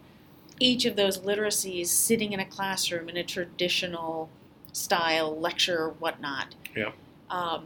each 0.60 0.86
of 0.86 0.96
those 0.96 1.20
literacies 1.20 1.88
sitting 1.88 2.34
in 2.34 2.40
a 2.40 2.46
classroom 2.46 3.10
in 3.10 3.18
a 3.18 3.24
traditional 3.24 4.30
style 4.74 5.38
lecture 5.38 5.80
or 5.80 5.90
whatnot. 5.92 6.56
Yeah. 6.76 6.92
Um, 7.32 7.66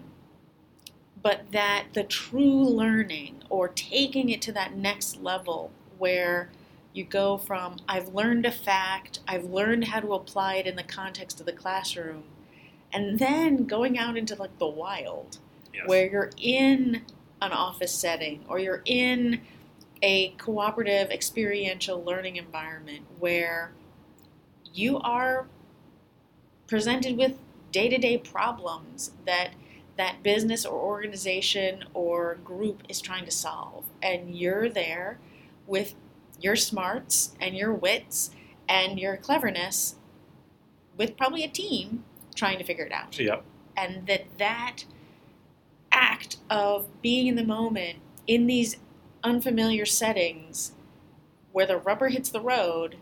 but 1.21 1.51
that 1.51 1.87
the 1.93 2.03
true 2.03 2.63
learning 2.63 3.43
or 3.49 3.67
taking 3.67 4.29
it 4.29 4.41
to 4.43 4.51
that 4.51 4.75
next 4.75 5.17
level 5.21 5.71
where 5.97 6.49
you 6.93 7.03
go 7.03 7.37
from 7.37 7.77
I've 7.89 8.13
learned 8.13 8.45
a 8.45 8.51
fact, 8.51 9.19
I've 9.27 9.45
learned 9.45 9.85
how 9.85 9.99
to 9.99 10.13
apply 10.13 10.55
it 10.55 10.67
in 10.67 10.75
the 10.75 10.83
context 10.83 11.39
of 11.39 11.45
the 11.45 11.51
classroom, 11.51 12.23
and 12.93 13.19
then 13.19 13.65
going 13.65 13.97
out 13.97 14.17
into 14.17 14.35
like 14.35 14.57
the 14.59 14.67
wild 14.67 15.39
yes. 15.73 15.87
where 15.87 16.09
you're 16.09 16.31
in 16.37 17.01
an 17.41 17.51
office 17.51 17.91
setting 17.91 18.45
or 18.47 18.59
you're 18.59 18.83
in 18.85 19.41
a 20.01 20.29
cooperative 20.37 21.09
experiential 21.09 22.03
learning 22.03 22.35
environment 22.35 23.03
where 23.19 23.71
you 24.73 24.99
are 24.99 25.47
presented 26.67 27.17
with 27.17 27.37
day-to-day 27.75 28.17
problems 28.19 29.11
that 29.25 29.49
that 29.97 30.23
business 30.23 30.65
or 30.65 30.79
organization 30.79 31.83
or 31.93 32.35
group 32.35 32.81
is 32.87 33.01
trying 33.01 33.25
to 33.25 33.31
solve 33.31 33.83
and 34.01 34.33
you're 34.33 34.69
there 34.69 35.19
with 35.67 35.93
your 36.39 36.55
smarts 36.55 37.35
and 37.41 37.57
your 37.57 37.73
wits 37.73 38.31
and 38.69 38.97
your 38.97 39.17
cleverness 39.17 39.95
with 40.95 41.17
probably 41.17 41.43
a 41.43 41.49
team 41.49 42.05
trying 42.33 42.57
to 42.57 42.63
figure 42.63 42.85
it 42.85 42.93
out 42.93 43.19
Yep. 43.19 43.43
and 43.75 44.07
that 44.07 44.23
that 44.37 44.85
act 45.91 46.37
of 46.49 46.87
being 47.01 47.27
in 47.27 47.35
the 47.35 47.43
moment 47.43 47.97
in 48.25 48.47
these 48.47 48.77
unfamiliar 49.21 49.85
settings 49.85 50.71
where 51.51 51.65
the 51.67 51.77
rubber 51.77 52.07
hits 52.07 52.29
the 52.29 52.39
road 52.41 52.95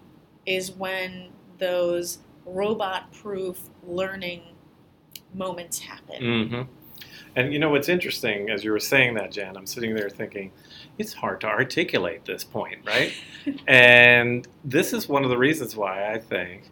is 0.48 0.72
when 0.72 1.30
those 1.60 2.18
robot 2.44 3.14
proof 3.14 3.70
learning 3.86 4.42
moments 5.34 5.80
happen. 5.80 6.50
hmm 6.50 6.62
And 7.36 7.54
you 7.54 7.60
know 7.60 7.70
what's 7.70 7.90
interesting 7.90 8.50
as 8.50 8.64
you 8.64 8.72
were 8.72 8.80
saying 8.80 9.16
that, 9.16 9.32
Jan, 9.32 9.58
I'm 9.58 9.66
sitting 9.66 9.96
there 9.96 10.10
thinking, 10.10 10.52
it's 10.98 11.14
hard 11.14 11.42
to 11.42 11.48
articulate 11.48 12.26
this 12.26 12.44
point, 12.44 12.80
right? 12.86 13.14
and 13.68 14.48
this 14.64 14.94
is 14.94 15.10
one 15.10 15.24
of 15.24 15.30
the 15.30 15.38
reasons 15.38 15.76
why 15.76 16.12
I 16.12 16.20
think 16.20 16.70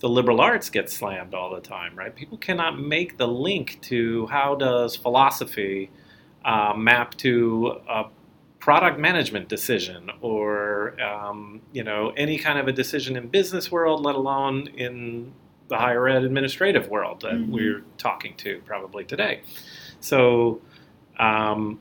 the 0.00 0.08
liberal 0.08 0.40
arts 0.40 0.68
get 0.68 0.90
slammed 0.90 1.32
all 1.32 1.54
the 1.54 1.60
time, 1.60 1.96
right? 1.96 2.14
People 2.14 2.36
cannot 2.36 2.78
make 2.78 3.16
the 3.16 3.28
link 3.28 3.78
to 3.82 4.26
how 4.26 4.54
does 4.56 4.96
philosophy 4.96 5.90
uh, 6.44 6.74
map 6.76 7.16
to 7.18 7.80
a 7.88 8.04
product 8.58 8.98
management 8.98 9.48
decision 9.48 10.10
or 10.20 11.00
um, 11.00 11.60
you 11.72 11.82
know 11.82 12.12
any 12.16 12.38
kind 12.38 12.58
of 12.58 12.68
a 12.68 12.72
decision 12.72 13.16
in 13.16 13.28
business 13.28 13.70
world, 13.72 14.04
let 14.04 14.14
alone 14.14 14.68
in 14.76 15.32
the 15.72 15.78
higher 15.78 16.06
ed 16.08 16.22
administrative 16.22 16.88
world 16.88 17.22
that 17.22 17.32
Mhm. 17.32 17.48
we're 17.48 17.82
talking 17.96 18.34
to 18.36 18.60
probably 18.66 19.04
today. 19.04 19.40
So 20.00 20.60
um, 21.18 21.80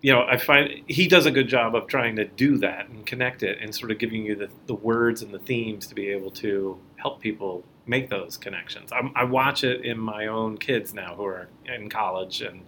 you 0.00 0.12
know, 0.12 0.22
I 0.22 0.36
find 0.36 0.82
he 0.86 1.08
does 1.08 1.26
a 1.26 1.30
good 1.30 1.48
job 1.48 1.74
of 1.74 1.88
trying 1.88 2.16
to 2.16 2.24
do 2.24 2.56
that 2.58 2.88
and 2.88 3.04
connect 3.04 3.42
it 3.42 3.58
and 3.60 3.74
sort 3.74 3.90
of 3.90 3.98
giving 3.98 4.24
you 4.24 4.36
the, 4.36 4.48
the 4.66 4.74
words 4.74 5.22
and 5.22 5.32
the 5.34 5.40
themes 5.40 5.88
to 5.88 5.94
be 5.94 6.08
able 6.08 6.30
to 6.30 6.78
help 6.96 7.20
people 7.20 7.64
make 7.86 8.08
those 8.08 8.36
connections. 8.36 8.90
I'm, 8.92 9.10
I 9.16 9.24
watch 9.24 9.64
it 9.64 9.84
in 9.84 9.98
my 9.98 10.26
own 10.28 10.56
kids 10.58 10.94
now 10.94 11.16
who 11.16 11.24
are 11.24 11.48
in 11.64 11.88
college 11.90 12.42
and 12.42 12.62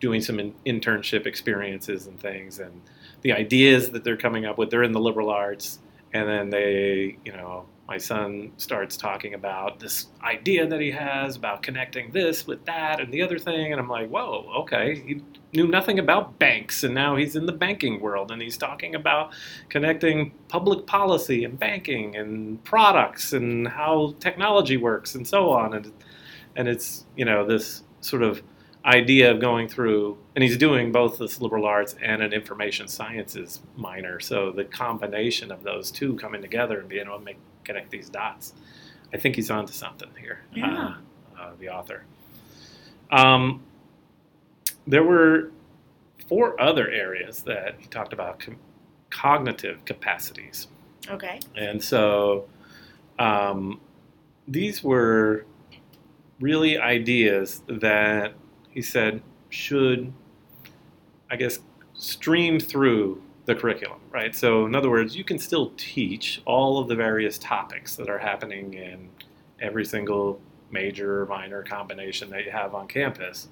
doing 0.00 0.20
some 0.20 0.38
in, 0.38 0.52
internship 0.66 1.26
experiences 1.26 2.06
and 2.06 2.20
things, 2.20 2.58
and 2.58 2.82
the 3.22 3.32
ideas 3.32 3.90
that 3.92 4.04
they're 4.04 4.16
coming 4.18 4.44
up 4.44 4.58
with. 4.58 4.68
They're 4.70 4.82
in 4.82 4.92
the 4.92 5.00
liberal 5.00 5.30
arts, 5.30 5.78
and 6.12 6.28
then 6.28 6.50
they, 6.50 7.16
you 7.24 7.32
know, 7.32 7.64
my 7.92 7.98
son 7.98 8.50
starts 8.56 8.96
talking 8.96 9.34
about 9.34 9.78
this 9.78 10.06
idea 10.22 10.66
that 10.66 10.80
he 10.80 10.90
has 10.90 11.36
about 11.36 11.62
connecting 11.62 12.10
this 12.10 12.46
with 12.46 12.64
that 12.64 13.00
and 13.00 13.12
the 13.12 13.20
other 13.20 13.38
thing, 13.38 13.70
and 13.70 13.78
I'm 13.78 13.86
like, 13.86 14.08
whoa, 14.08 14.50
okay. 14.60 14.94
He 14.94 15.20
knew 15.52 15.66
nothing 15.66 15.98
about 15.98 16.38
banks, 16.38 16.84
and 16.84 16.94
now 16.94 17.16
he's 17.16 17.36
in 17.36 17.44
the 17.44 17.52
banking 17.52 18.00
world, 18.00 18.30
and 18.30 18.40
he's 18.40 18.56
talking 18.56 18.94
about 18.94 19.34
connecting 19.68 20.30
public 20.48 20.86
policy 20.86 21.44
and 21.44 21.58
banking 21.58 22.16
and 22.16 22.64
products 22.64 23.34
and 23.34 23.68
how 23.68 24.14
technology 24.20 24.78
works 24.78 25.14
and 25.14 25.28
so 25.28 25.50
on, 25.50 25.74
and 25.74 25.92
and 26.56 26.68
it's 26.68 27.04
you 27.14 27.26
know 27.26 27.44
this 27.46 27.82
sort 28.00 28.22
of 28.22 28.42
idea 28.86 29.30
of 29.30 29.38
going 29.38 29.68
through, 29.68 30.16
and 30.34 30.42
he's 30.42 30.56
doing 30.56 30.92
both 30.92 31.18
this 31.18 31.42
liberal 31.42 31.66
arts 31.66 31.94
and 32.02 32.22
an 32.22 32.32
information 32.32 32.88
sciences 32.88 33.60
minor. 33.76 34.18
So 34.18 34.50
the 34.50 34.64
combination 34.64 35.52
of 35.52 35.62
those 35.62 35.90
two 35.90 36.14
coming 36.16 36.40
together 36.40 36.80
and 36.80 36.88
being 36.88 37.06
able 37.06 37.18
to 37.18 37.24
make 37.24 37.38
connect 37.64 37.90
these 37.90 38.08
dots, 38.08 38.54
I 39.12 39.18
think 39.18 39.36
he's 39.36 39.50
onto 39.50 39.72
something 39.72 40.10
here. 40.18 40.40
Yeah. 40.54 40.94
Uh, 41.36 41.40
uh, 41.40 41.50
the 41.58 41.68
author. 41.68 42.04
Um, 43.10 43.62
there 44.86 45.02
were 45.02 45.50
four 46.28 46.60
other 46.60 46.88
areas 46.90 47.42
that 47.42 47.76
he 47.78 47.86
talked 47.86 48.12
about 48.12 48.40
com- 48.40 48.58
cognitive 49.10 49.84
capacities. 49.84 50.68
Okay. 51.08 51.40
And 51.56 51.82
so 51.82 52.48
um, 53.18 53.80
these 54.48 54.82
were 54.82 55.44
really 56.40 56.78
ideas 56.78 57.62
that 57.68 58.34
he 58.70 58.82
said 58.82 59.22
should, 59.50 60.12
I 61.30 61.36
guess, 61.36 61.58
stream 61.94 62.58
through 62.58 63.22
the 63.44 63.54
curriculum, 63.54 63.98
right? 64.10 64.34
So, 64.34 64.66
in 64.66 64.74
other 64.74 64.90
words, 64.90 65.16
you 65.16 65.24
can 65.24 65.38
still 65.38 65.72
teach 65.76 66.40
all 66.44 66.78
of 66.78 66.88
the 66.88 66.94
various 66.94 67.38
topics 67.38 67.96
that 67.96 68.08
are 68.08 68.18
happening 68.18 68.74
in 68.74 69.08
every 69.60 69.84
single 69.84 70.40
major 70.70 71.22
or 71.22 71.26
minor 71.26 71.62
combination 71.62 72.30
that 72.30 72.44
you 72.44 72.50
have 72.50 72.74
on 72.74 72.86
campus. 72.86 73.48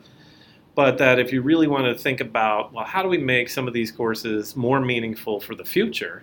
But 0.74 0.98
that 0.98 1.18
if 1.18 1.32
you 1.32 1.42
really 1.42 1.66
want 1.66 1.84
to 1.86 2.00
think 2.00 2.20
about, 2.20 2.72
well, 2.72 2.84
how 2.84 3.02
do 3.02 3.08
we 3.08 3.18
make 3.18 3.48
some 3.48 3.66
of 3.66 3.74
these 3.74 3.90
courses 3.90 4.56
more 4.56 4.80
meaningful 4.80 5.40
for 5.40 5.54
the 5.54 5.64
future? 5.64 6.22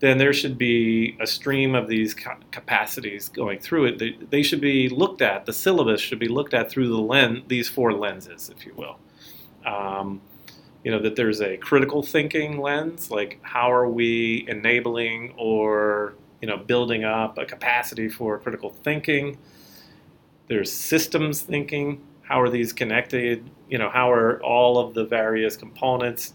then 0.00 0.18
there 0.18 0.32
should 0.32 0.56
be 0.56 1.16
a 1.20 1.26
stream 1.26 1.74
of 1.74 1.88
these 1.88 2.14
capacities 2.14 3.28
going 3.28 3.58
through 3.58 3.86
it. 3.86 4.30
They, 4.30 4.42
should 4.42 4.60
be 4.60 4.88
looked 4.88 5.22
at. 5.22 5.44
The 5.44 5.52
syllabus 5.52 6.00
should 6.00 6.20
be 6.20 6.28
looked 6.28 6.54
at 6.54 6.70
through 6.70 6.88
the 6.88 6.98
lens, 6.98 7.42
these 7.48 7.68
four 7.68 7.92
lenses, 7.92 8.48
if 8.48 8.64
you 8.64 8.74
will. 8.76 8.98
Um, 9.66 10.20
you 10.84 10.90
know 10.90 11.00
that 11.00 11.16
there's 11.16 11.40
a 11.40 11.56
critical 11.56 12.02
thinking 12.02 12.60
lens, 12.60 13.10
like 13.10 13.38
how 13.42 13.70
are 13.70 13.88
we 13.88 14.44
enabling 14.48 15.34
or 15.36 16.14
you 16.40 16.48
know 16.48 16.56
building 16.56 17.04
up 17.04 17.38
a 17.38 17.44
capacity 17.44 18.08
for 18.08 18.38
critical 18.38 18.70
thinking. 18.70 19.38
There's 20.48 20.72
systems 20.72 21.42
thinking. 21.42 22.02
How 22.22 22.40
are 22.40 22.48
these 22.48 22.72
connected? 22.72 23.48
You 23.68 23.78
know, 23.78 23.90
how 23.90 24.10
are 24.10 24.42
all 24.42 24.78
of 24.78 24.94
the 24.94 25.04
various 25.04 25.56
components 25.56 26.34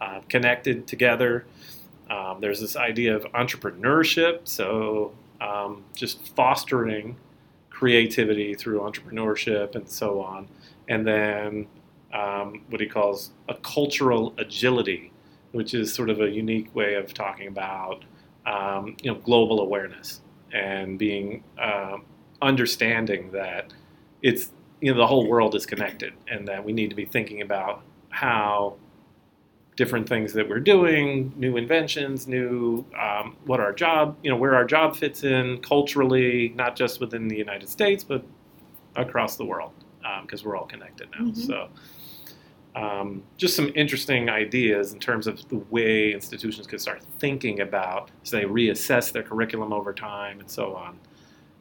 uh, 0.00 0.20
connected 0.28 0.86
together? 0.86 1.46
Um, 2.10 2.40
there's 2.40 2.60
this 2.60 2.76
idea 2.76 3.16
of 3.16 3.24
entrepreneurship, 3.32 4.46
so 4.46 5.12
um, 5.40 5.84
just 5.94 6.34
fostering 6.34 7.16
creativity 7.70 8.54
through 8.54 8.80
entrepreneurship 8.80 9.74
and 9.74 9.88
so 9.88 10.20
on. 10.20 10.48
And 10.88 11.06
then 11.06 11.66
um, 12.14 12.62
what 12.70 12.80
he 12.80 12.86
calls 12.86 13.32
a 13.48 13.54
cultural 13.56 14.34
agility, 14.38 15.12
which 15.52 15.74
is 15.74 15.92
sort 15.92 16.08
of 16.08 16.20
a 16.20 16.30
unique 16.30 16.74
way 16.74 16.94
of 16.94 17.12
talking 17.12 17.48
about 17.48 18.04
um, 18.46 18.96
you 19.02 19.12
know 19.12 19.18
global 19.20 19.60
awareness 19.60 20.20
and 20.52 20.98
being 20.98 21.42
uh, 21.60 21.96
understanding 22.40 23.30
that 23.32 23.72
it's 24.22 24.50
you 24.80 24.92
know 24.92 24.98
the 24.98 25.06
whole 25.06 25.26
world 25.28 25.54
is 25.54 25.66
connected 25.66 26.12
and 26.28 26.46
that 26.46 26.64
we 26.64 26.72
need 26.72 26.90
to 26.90 26.96
be 26.96 27.04
thinking 27.04 27.42
about 27.42 27.82
how 28.10 28.76
different 29.76 30.08
things 30.08 30.32
that 30.32 30.48
we're 30.48 30.60
doing, 30.60 31.32
new 31.36 31.56
inventions, 31.56 32.28
new 32.28 32.84
um, 33.00 33.36
what 33.44 33.60
our 33.60 33.72
job, 33.72 34.16
you 34.22 34.30
know, 34.30 34.36
where 34.36 34.54
our 34.54 34.64
job 34.64 34.94
fits 34.94 35.24
in 35.24 35.58
culturally, 35.62 36.52
not 36.54 36.76
just 36.76 37.00
within 37.00 37.26
the 37.26 37.36
United 37.36 37.68
States, 37.68 38.04
but 38.04 38.24
across 38.94 39.36
the 39.36 39.44
world, 39.44 39.72
because 40.22 40.42
um, 40.42 40.48
we're 40.48 40.56
all 40.56 40.66
connected 40.66 41.08
now. 41.12 41.26
Mm-hmm. 41.26 41.40
So, 41.40 41.68
um, 42.74 43.22
just 43.36 43.54
some 43.54 43.70
interesting 43.74 44.28
ideas 44.28 44.92
in 44.92 44.98
terms 44.98 45.26
of 45.26 45.48
the 45.48 45.58
way 45.70 46.12
institutions 46.12 46.66
could 46.66 46.80
start 46.80 47.02
thinking 47.18 47.60
about 47.60 48.10
as 48.24 48.30
they 48.30 48.42
reassess 48.42 49.12
their 49.12 49.22
curriculum 49.22 49.72
over 49.72 49.92
time 49.92 50.40
and 50.40 50.50
so 50.50 50.74
on. 50.74 50.98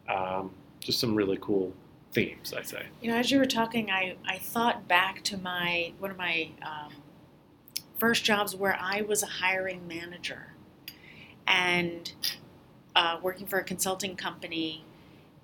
Um, 0.09 0.51
just 0.79 0.99
some 0.99 1.15
really 1.15 1.37
cool 1.39 1.71
themes, 2.13 2.53
I'd 2.55 2.67
say. 2.67 2.85
You 3.01 3.11
know, 3.11 3.17
as 3.17 3.31
you 3.31 3.37
were 3.37 3.45
talking, 3.45 3.91
I, 3.91 4.15
I 4.27 4.37
thought 4.37 4.87
back 4.87 5.23
to 5.25 5.37
my 5.37 5.93
one 5.99 6.11
of 6.11 6.17
my 6.17 6.49
um, 6.61 6.93
first 7.97 8.23
jobs 8.23 8.55
where 8.55 8.77
I 8.79 9.01
was 9.01 9.23
a 9.23 9.27
hiring 9.27 9.87
manager 9.87 10.53
and 11.47 12.11
uh, 12.95 13.17
working 13.21 13.47
for 13.47 13.59
a 13.59 13.63
consulting 13.63 14.15
company 14.15 14.83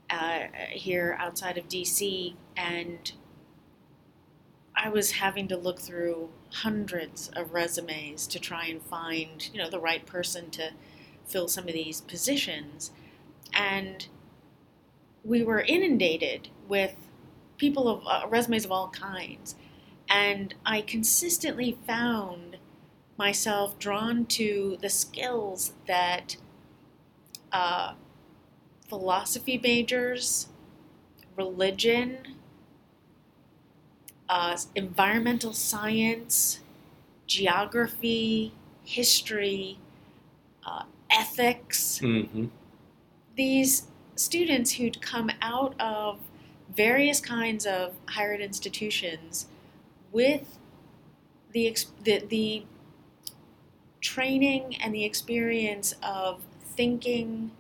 uh, 0.10 0.44
here 0.72 1.16
outside 1.20 1.58
of 1.58 1.68
DC, 1.68 2.36
and 2.56 3.12
I 4.76 4.90
was 4.90 5.12
having 5.12 5.48
to 5.50 5.58
look 5.58 5.80
through 5.80 6.30
hundreds 6.52 7.30
of 7.36 7.54
resumes 7.54 8.26
to 8.28 8.40
try 8.40 8.66
and 8.66 8.82
find, 8.82 9.50
you 9.54 9.60
know, 9.62 9.70
the 9.70 9.80
right 9.80 10.06
person 10.06 10.50
to 10.52 10.72
fill 11.26 11.48
some 11.48 11.68
of 11.68 11.74
these 11.74 12.02
positions, 12.02 12.92
and 13.54 14.08
we 15.24 15.44
were 15.44 15.62
inundated 15.62 16.50
with 16.68 16.96
people 17.58 17.88
of 17.88 18.04
uh, 18.08 18.28
resumes 18.28 18.66
of 18.66 18.72
all 18.72 18.90
kinds, 18.90 19.56
and 20.10 20.56
I 20.66 20.82
consistently 20.82 21.78
found 21.86 22.58
myself 23.18 23.78
drawn 23.78 24.26
to 24.26 24.78
the 24.82 24.90
skills 24.90 25.74
that 25.88 26.38
uh, 27.52 27.94
philosophy 28.90 29.58
majors, 29.58 30.48
religion, 31.38 32.18
uh, 34.28 34.58
environmental 34.76 35.54
science, 35.54 36.60
geography, 37.28 38.52
history, 38.84 39.78
uh, 40.66 40.84
ethics. 41.12 42.00
Mm-hmm. 42.04 42.48
These 43.36 43.88
students 44.16 44.74
who'd 44.74 45.02
come 45.02 45.32
out 45.42 45.80
of 45.80 46.20
various 46.76 47.20
kinds 47.20 47.66
of 47.66 47.94
higher 48.08 48.34
ed 48.34 48.42
institutions 48.42 49.48
with 50.12 50.58
the, 51.52 51.76
the, 52.04 52.24
the 52.28 52.64
training 54.02 54.76
and 54.82 54.94
the 54.94 55.06
experience 55.06 55.96
of 56.04 56.42
thinking 56.64 57.52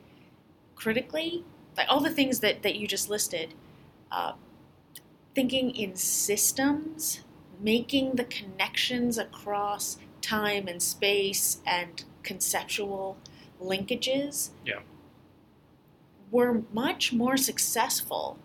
critically, 0.80 1.44
like 1.78 1.88
all 1.90 2.00
the 2.00 2.10
things 2.10 2.40
that, 2.40 2.64
that 2.64 2.76
you 2.76 2.88
just 2.88 3.10
listed, 3.10 3.54
uh, 4.12 4.34
thinking 5.36 5.76
in 5.76 5.96
systems, 5.96 7.22
making 7.60 8.16
the 8.16 8.24
connections 8.24 9.18
across 9.18 9.98
time 10.22 10.68
and 10.68 10.82
space 10.82 11.62
and 11.66 12.06
conceptual 12.24 13.18
linkages, 13.62 14.52
yeah. 14.66 14.80
were 16.32 16.64
much 16.72 17.12
more 17.12 17.36
successful 17.36 18.40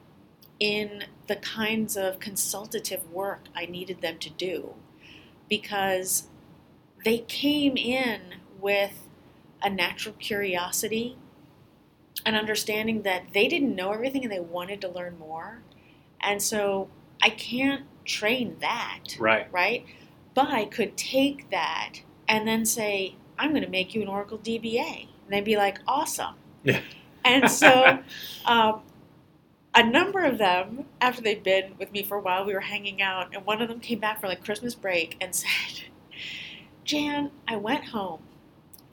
in 0.59 1.05
the 1.29 1.37
kinds 1.37 1.97
of 1.97 2.19
consultative 2.19 3.11
work 3.13 3.47
I 3.55 3.67
needed 3.67 4.01
them 4.01 4.19
to 4.19 4.31
do 4.31 4.75
because 5.49 6.29
they 7.05 7.19
came 7.19 7.77
in 7.77 8.21
with 8.61 9.09
a 9.63 9.71
natural 9.71 10.15
curiosity, 10.19 11.17
an 12.25 12.35
understanding 12.35 13.03
that 13.03 13.25
they 13.33 13.49
didn't 13.49 13.75
know 13.75 13.93
everything 13.93 14.23
and 14.25 14.33
they 14.33 14.41
wanted 14.41 14.81
to 14.83 14.89
learn 14.89 15.19
more. 15.19 15.63
And 16.21 16.41
so 16.41 16.89
I 17.23 17.31
can't 17.31 17.85
train 18.05 18.57
that. 18.61 19.17
Right. 19.19 19.53
Right? 19.53 19.85
But 20.35 20.49
I 20.49 20.65
could 20.65 20.97
take 20.97 21.51
that 21.51 22.01
and 22.29 22.47
then 22.47 22.65
say, 22.65 23.17
I'm 23.39 23.51
going 23.51 23.65
to 23.65 23.71
make 23.71 23.95
you 23.95 24.03
an 24.03 24.09
Oracle 24.09 24.39
DBA. 24.39 25.09
And 25.25 25.33
they'd 25.33 25.45
be 25.45 25.57
like, 25.57 25.79
awesome. 25.87 26.35
Yeah. 26.63 26.81
And 27.25 27.51
so 27.51 27.99
um, 28.45 28.83
a 29.75 29.83
number 29.83 30.25
of 30.25 30.39
them, 30.39 30.87
after 31.01 31.21
they'd 31.21 31.43
been 31.43 31.75
with 31.79 31.93
me 31.93 32.03
for 32.03 32.17
a 32.17 32.21
while, 32.21 32.45
we 32.45 32.55
were 32.55 32.61
hanging 32.61 33.03
out, 33.03 33.35
and 33.35 33.45
one 33.45 33.61
of 33.61 33.69
them 33.69 33.81
came 33.81 33.99
back 33.99 34.21
for 34.21 34.29
like 34.29 34.45
Christmas 34.45 34.75
break 34.75 35.17
and 35.21 35.35
said, 35.35 35.85
Jan, 36.85 37.31
I 37.49 37.57
went 37.57 37.87
home 37.87 38.23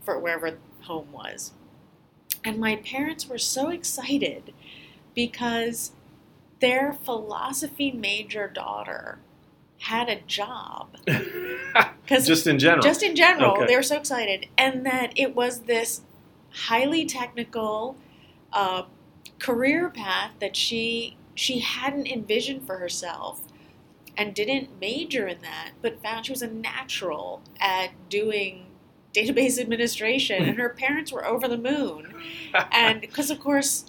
for 0.01 0.17
wherever 0.17 0.57
home 0.81 1.11
was, 1.11 1.51
and 2.43 2.57
my 2.59 2.75
parents 2.77 3.27
were 3.27 3.37
so 3.37 3.69
excited 3.69 4.53
because 5.15 5.91
their 6.59 6.93
philosophy 6.93 7.91
major 7.91 8.47
daughter 8.47 9.19
had 9.79 10.09
a 10.09 10.21
job. 10.21 10.95
Just 12.07 12.45
in 12.47 12.59
general. 12.59 12.81
just 12.83 13.03
in 13.03 13.15
general, 13.15 13.53
Okay. 13.53 13.65
they 13.67 13.75
were 13.75 13.83
so 13.83 13.97
excited, 13.97 14.47
and 14.57 14.85
that 14.85 15.13
it 15.15 15.33
was 15.35 15.61
this 15.61 16.01
highly 16.51 17.05
technical 17.05 17.95
uh, 18.51 18.83
career 19.39 19.89
path 19.89 20.31
that 20.41 20.55
she 20.55 21.17
she 21.33 21.59
hadn't 21.59 22.07
envisioned 22.07 22.67
for 22.67 22.77
herself, 22.79 23.41
and 24.17 24.35
didn't 24.35 24.79
major 24.81 25.25
in 25.27 25.41
that, 25.41 25.71
but 25.81 26.03
found 26.03 26.25
she 26.25 26.33
was 26.33 26.41
a 26.41 26.47
natural 26.47 27.41
at 27.61 27.91
doing 28.09 28.65
database 29.13 29.59
administration, 29.59 30.43
and 30.43 30.57
her 30.63 30.69
parents 30.69 31.11
were 31.11 31.25
over 31.25 31.47
the 31.47 31.57
moon, 31.57 32.13
and 32.71 33.01
because 33.01 33.29
of 33.29 33.39
course. 33.39 33.85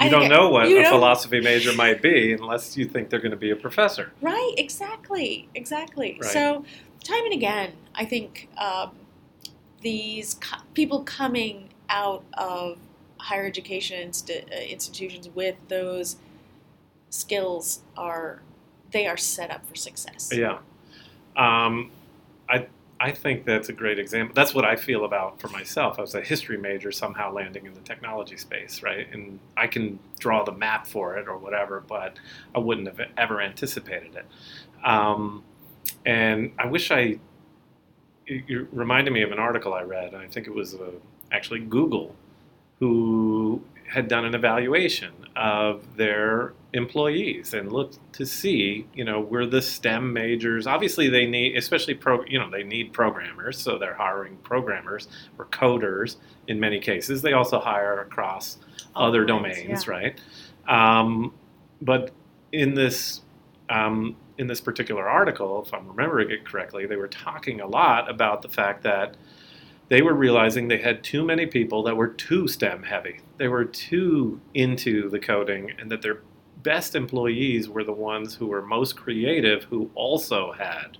I 0.00 0.06
you 0.06 0.10
don't 0.10 0.28
know 0.30 0.48
what 0.48 0.66
a 0.66 0.74
don't- 0.74 0.90
philosophy 0.90 1.40
major 1.40 1.72
might 1.74 2.02
be 2.02 2.32
unless 2.32 2.76
you 2.76 2.86
think 2.86 3.08
they're 3.10 3.20
going 3.20 3.30
to 3.30 3.36
be 3.36 3.50
a 3.50 3.56
professor. 3.56 4.10
Right, 4.20 4.54
exactly, 4.56 5.48
exactly. 5.54 6.18
Right. 6.20 6.30
So, 6.32 6.64
time 7.04 7.24
and 7.24 7.32
again, 7.34 7.72
I 7.94 8.04
think 8.04 8.48
um, 8.56 8.92
these 9.82 10.34
co- 10.40 10.62
people 10.74 11.02
coming 11.04 11.68
out 11.88 12.24
of 12.34 12.78
higher 13.18 13.46
education 13.46 14.10
uh, 14.28 14.54
institutions 14.68 15.28
with 15.28 15.54
those 15.68 16.16
skills 17.10 17.80
are 17.96 18.40
they 18.90 19.06
are 19.06 19.16
set 19.16 19.50
up 19.50 19.66
for 19.68 19.76
success. 19.76 20.30
Yeah. 20.32 20.58
Um, 21.36 21.90
I 22.48 22.66
I 23.02 23.10
think 23.10 23.44
that's 23.44 23.68
a 23.68 23.72
great 23.72 23.98
example. 23.98 24.32
That's 24.32 24.54
what 24.54 24.64
I 24.64 24.76
feel 24.76 25.04
about 25.04 25.40
for 25.40 25.48
myself. 25.48 25.98
I 25.98 26.02
was 26.02 26.14
a 26.14 26.20
history 26.20 26.56
major, 26.56 26.92
somehow 26.92 27.32
landing 27.32 27.66
in 27.66 27.74
the 27.74 27.80
technology 27.80 28.36
space, 28.36 28.80
right? 28.80 29.12
And 29.12 29.40
I 29.56 29.66
can 29.66 29.98
draw 30.20 30.44
the 30.44 30.52
map 30.52 30.86
for 30.86 31.16
it 31.16 31.26
or 31.26 31.36
whatever, 31.36 31.82
but 31.88 32.16
I 32.54 32.60
wouldn't 32.60 32.86
have 32.86 33.00
ever 33.18 33.40
anticipated 33.40 34.14
it. 34.14 34.26
Um, 34.84 35.42
and 36.06 36.52
I 36.60 36.66
wish 36.66 36.92
I. 36.92 37.18
You 38.26 38.68
reminded 38.70 39.12
me 39.12 39.22
of 39.22 39.32
an 39.32 39.40
article 39.40 39.74
I 39.74 39.82
read. 39.82 40.14
And 40.14 40.22
I 40.22 40.28
think 40.28 40.46
it 40.46 40.54
was 40.54 40.76
uh, 40.76 40.92
actually 41.32 41.58
Google, 41.58 42.14
who 42.78 43.62
had 43.88 44.06
done 44.06 44.24
an 44.24 44.36
evaluation 44.36 45.12
of 45.34 45.96
their 45.96 46.52
employees 46.74 47.52
and 47.52 47.70
look 47.70 47.92
to 48.12 48.24
see, 48.24 48.86
you 48.94 49.04
know, 49.04 49.20
were 49.20 49.46
the 49.46 49.60
STEM 49.60 50.12
majors. 50.12 50.66
Obviously, 50.66 51.08
they 51.08 51.26
need, 51.26 51.56
especially 51.56 51.94
pro, 51.94 52.24
you 52.24 52.38
know, 52.38 52.50
they 52.50 52.62
need 52.62 52.92
programmers, 52.92 53.58
so 53.58 53.78
they're 53.78 53.94
hiring 53.94 54.36
programmers 54.38 55.08
or 55.38 55.46
coders 55.46 56.16
in 56.48 56.58
many 56.58 56.80
cases. 56.80 57.20
They 57.20 57.34
also 57.34 57.60
hire 57.60 58.00
across 58.00 58.58
All 58.94 59.08
other 59.08 59.26
lines, 59.26 59.56
domains, 59.56 59.86
yeah. 59.86 59.92
right? 59.92 60.20
Um, 60.66 61.34
but 61.82 62.10
in 62.52 62.74
this 62.74 63.20
um, 63.68 64.16
in 64.38 64.46
this 64.46 64.60
particular 64.60 65.08
article, 65.08 65.62
if 65.62 65.72
I'm 65.74 65.86
remembering 65.88 66.30
it 66.30 66.44
correctly, 66.44 66.86
they 66.86 66.96
were 66.96 67.08
talking 67.08 67.60
a 67.60 67.66
lot 67.66 68.10
about 68.10 68.42
the 68.42 68.48
fact 68.48 68.82
that 68.82 69.16
they 69.88 70.00
were 70.00 70.14
realizing 70.14 70.68
they 70.68 70.78
had 70.78 71.04
too 71.04 71.22
many 71.22 71.44
people 71.44 71.82
that 71.82 71.96
were 71.96 72.08
too 72.08 72.48
STEM 72.48 72.82
heavy. 72.82 73.20
They 73.36 73.48
were 73.48 73.66
too 73.66 74.40
into 74.54 75.10
the 75.10 75.18
coding, 75.18 75.72
and 75.78 75.90
that 75.90 76.00
their 76.00 76.20
best 76.62 76.94
employees 76.94 77.68
were 77.68 77.84
the 77.84 77.92
ones 77.92 78.34
who 78.34 78.46
were 78.46 78.62
most 78.62 78.96
creative, 78.96 79.64
who 79.64 79.90
also 79.94 80.52
had 80.52 80.98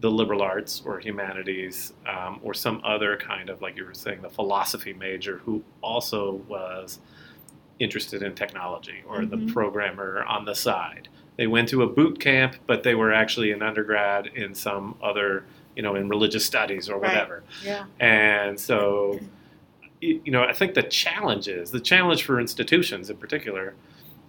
the 0.00 0.10
liberal 0.10 0.40
arts 0.42 0.82
or 0.86 0.98
humanities 0.98 1.92
um, 2.06 2.40
or 2.42 2.54
some 2.54 2.80
other 2.84 3.16
kind 3.16 3.50
of, 3.50 3.60
like 3.60 3.76
you 3.76 3.84
were 3.84 3.94
saying, 3.94 4.22
the 4.22 4.30
philosophy 4.30 4.92
major, 4.94 5.38
who 5.38 5.62
also 5.82 6.34
was 6.48 6.98
interested 7.78 8.22
in 8.22 8.34
technology 8.34 9.02
or 9.06 9.24
the 9.26 9.36
Mhm. 9.36 9.52
programmer 9.52 10.22
on 10.24 10.44
the 10.44 10.54
side. 10.54 11.08
They 11.36 11.46
went 11.46 11.68
to 11.70 11.82
a 11.82 11.86
boot 11.86 12.20
camp, 12.20 12.56
but 12.66 12.82
they 12.84 12.94
were 12.94 13.12
actually 13.12 13.50
an 13.52 13.62
undergrad 13.62 14.28
in 14.28 14.54
some 14.54 14.94
other, 15.02 15.44
you 15.76 15.82
know, 15.82 15.94
in 15.94 16.08
religious 16.08 16.44
studies 16.44 16.88
or 16.88 16.98
whatever. 16.98 17.42
Right. 17.64 17.64
Yeah. 17.64 17.84
And 18.00 18.58
so, 18.60 19.18
you 20.00 20.20
know, 20.32 20.42
I 20.42 20.52
think 20.52 20.74
the 20.74 20.82
challenge 20.82 21.48
is 21.48 21.70
the 21.70 21.80
challenge 21.80 22.22
for 22.24 22.40
institutions 22.40 23.08
in 23.10 23.16
particular, 23.16 23.74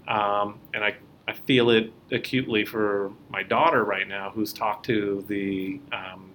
um, 0.07 0.59
and 0.73 0.83
I, 0.83 0.95
I 1.27 1.33
feel 1.33 1.69
it 1.69 1.93
acutely 2.11 2.65
for 2.65 3.11
my 3.29 3.43
daughter 3.43 3.83
right 3.83 4.07
now, 4.07 4.31
who's 4.31 4.53
talked 4.53 4.85
to 4.87 5.23
the 5.27 5.79
um, 5.91 6.31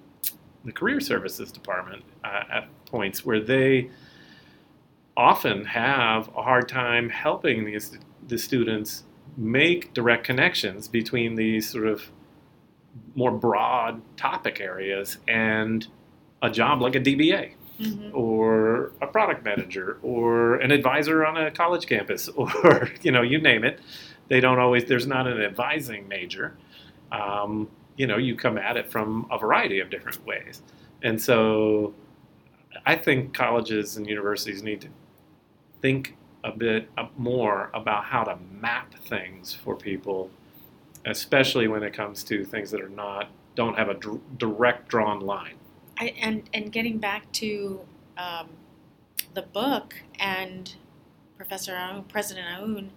the 0.65 0.73
career 0.73 1.01
services 1.01 1.51
department 1.51 2.03
uh, 2.25 2.43
at 2.51 2.69
points 2.87 3.25
where 3.25 3.41
they 3.41 3.91
often 5.17 5.65
have 5.65 6.29
a 6.37 6.43
hard 6.43 6.69
time 6.69 7.09
helping 7.09 7.65
the, 7.65 7.81
the 8.29 8.39
students 8.39 9.05
make 9.37 9.93
direct 9.95 10.25
connections 10.25 10.89
between 10.89 11.35
these 11.35 11.69
sort 11.69 11.87
of 11.87 12.11
more 13.15 13.31
broad 13.31 14.01
topic 14.17 14.61
areas 14.61 15.19
and 15.27 15.87
a 16.43 16.51
job 16.51 16.81
like 16.81 16.95
a 16.95 17.01
DBA 17.01 17.53
Mhm. 17.81 18.11
or 18.13 18.91
a 19.01 19.07
product 19.07 19.45
manager 19.45 19.99
or 20.03 20.57
an 20.57 20.73
advisor 20.73 21.25
on 21.25 21.37
a 21.37 21.51
college 21.51 21.87
campus 21.87 22.29
or 22.37 22.91
you 23.03 23.13
know 23.13 23.23
you 23.23 23.41
name 23.41 23.65
it. 23.65 23.81
They 24.29 24.41
don't 24.41 24.59
always 24.59 24.85
there's 24.87 25.07
not 25.07 25.27
an 25.29 25.41
advising 25.41 26.09
major. 26.09 26.57
Um, 27.13 27.69
you 27.97 28.07
know 28.07 28.17
you 28.17 28.37
come 28.37 28.59
at 28.59 28.77
it 28.77 28.91
from 28.91 29.27
a 29.31 29.39
variety 29.39 29.81
of 29.81 29.91
different 29.91 30.25
ways. 30.27 30.63
And 31.03 31.21
so 31.21 31.95
i 32.87 32.95
think 32.95 33.35
colleges 33.35 33.97
and 33.97 34.07
universities 34.09 34.63
need 34.63 34.81
to 34.81 34.89
think 35.83 36.17
a 36.45 36.53
bit 36.53 36.89
more 37.17 37.71
about 37.75 38.05
how 38.05 38.23
to 38.25 38.39
map 38.61 38.95
things 39.05 39.55
for 39.55 39.75
people 39.77 40.31
especially 41.07 41.69
when 41.69 41.83
it 41.83 41.93
comes 41.93 42.23
to 42.25 42.45
things 42.45 42.71
that 42.71 42.81
are 42.81 42.89
not 42.91 43.31
don't 43.57 43.77
have 43.77 43.89
a 43.89 43.99
direct 44.39 44.89
drawn 44.89 45.21
line 45.21 45.58
I, 45.99 46.15
and 46.21 46.49
and 46.55 46.73
getting 46.73 46.99
back 46.99 47.31
to 47.33 47.81
um, 48.17 48.49
the 49.35 49.43
book 49.43 49.95
and 50.19 50.75
Professor 51.37 51.73
Aoun, 51.73 52.09
President 52.09 52.47
Aoun 52.47 52.91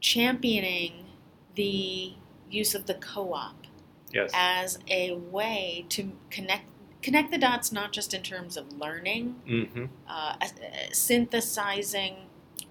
championing 0.00 1.06
the 1.54 2.12
use 2.50 2.74
of 2.74 2.86
the 2.86 2.94
co-op 2.94 3.66
yes 4.12 4.30
as 4.34 4.78
a 4.88 5.14
way 5.14 5.86
to 5.88 6.12
connect 6.30 6.66
connect 7.06 7.30
the 7.30 7.38
dots, 7.38 7.70
not 7.70 7.92
just 7.92 8.12
in 8.12 8.20
terms 8.20 8.56
of 8.56 8.72
learning, 8.72 9.36
mm-hmm. 9.46 9.84
uh, 10.08 10.34
uh, 10.42 10.46
synthesizing 10.90 12.16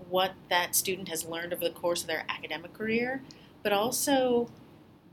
what 0.10 0.34
that 0.50 0.76
student 0.76 1.08
has 1.08 1.24
learned 1.24 1.54
over 1.54 1.64
the 1.64 1.74
course 1.74 2.02
of 2.02 2.08
their 2.08 2.26
academic 2.28 2.74
career, 2.74 3.22
but 3.64 3.72
also 3.72 4.50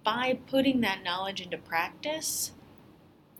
by 0.02 0.38
putting 0.48 0.80
that 0.80 1.04
knowledge 1.04 1.40
into 1.40 1.56
practice, 1.56 2.50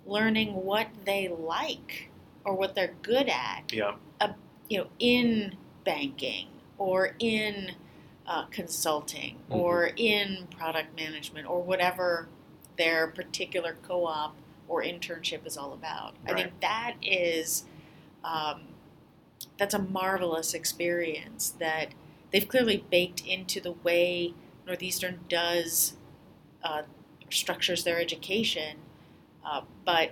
learning 0.06 0.54
what 0.54 0.88
they 1.04 1.28
like 1.28 2.10
or 2.44 2.54
what 2.54 2.74
they're 2.74 2.94
good 3.02 3.28
at, 3.28 3.72
yeah 3.72 3.92
you 4.72 4.78
know, 4.78 4.86
in 4.98 5.54
banking 5.84 6.48
or 6.78 7.14
in 7.18 7.72
uh, 8.26 8.46
consulting 8.46 9.36
or 9.50 9.90
in 9.96 10.48
product 10.56 10.96
management 10.96 11.46
or 11.46 11.62
whatever 11.62 12.26
their 12.78 13.06
particular 13.08 13.76
co-op 13.82 14.34
or 14.68 14.82
internship 14.82 15.46
is 15.46 15.58
all 15.58 15.74
about. 15.74 16.14
I 16.26 16.32
think 16.32 16.58
that 16.60 16.94
is 17.02 17.64
um, 18.24 18.62
that's 19.58 19.74
a 19.74 19.78
marvelous 19.78 20.54
experience 20.54 21.50
that 21.58 21.88
they've 22.30 22.48
clearly 22.48 22.86
baked 22.90 23.20
into 23.26 23.60
the 23.60 23.72
way 23.72 24.32
Northeastern 24.66 25.20
does 25.28 25.98
uh, 26.64 26.82
structures 27.28 27.84
their 27.84 28.00
education. 28.00 28.78
Uh, 29.44 29.62
but 29.84 30.10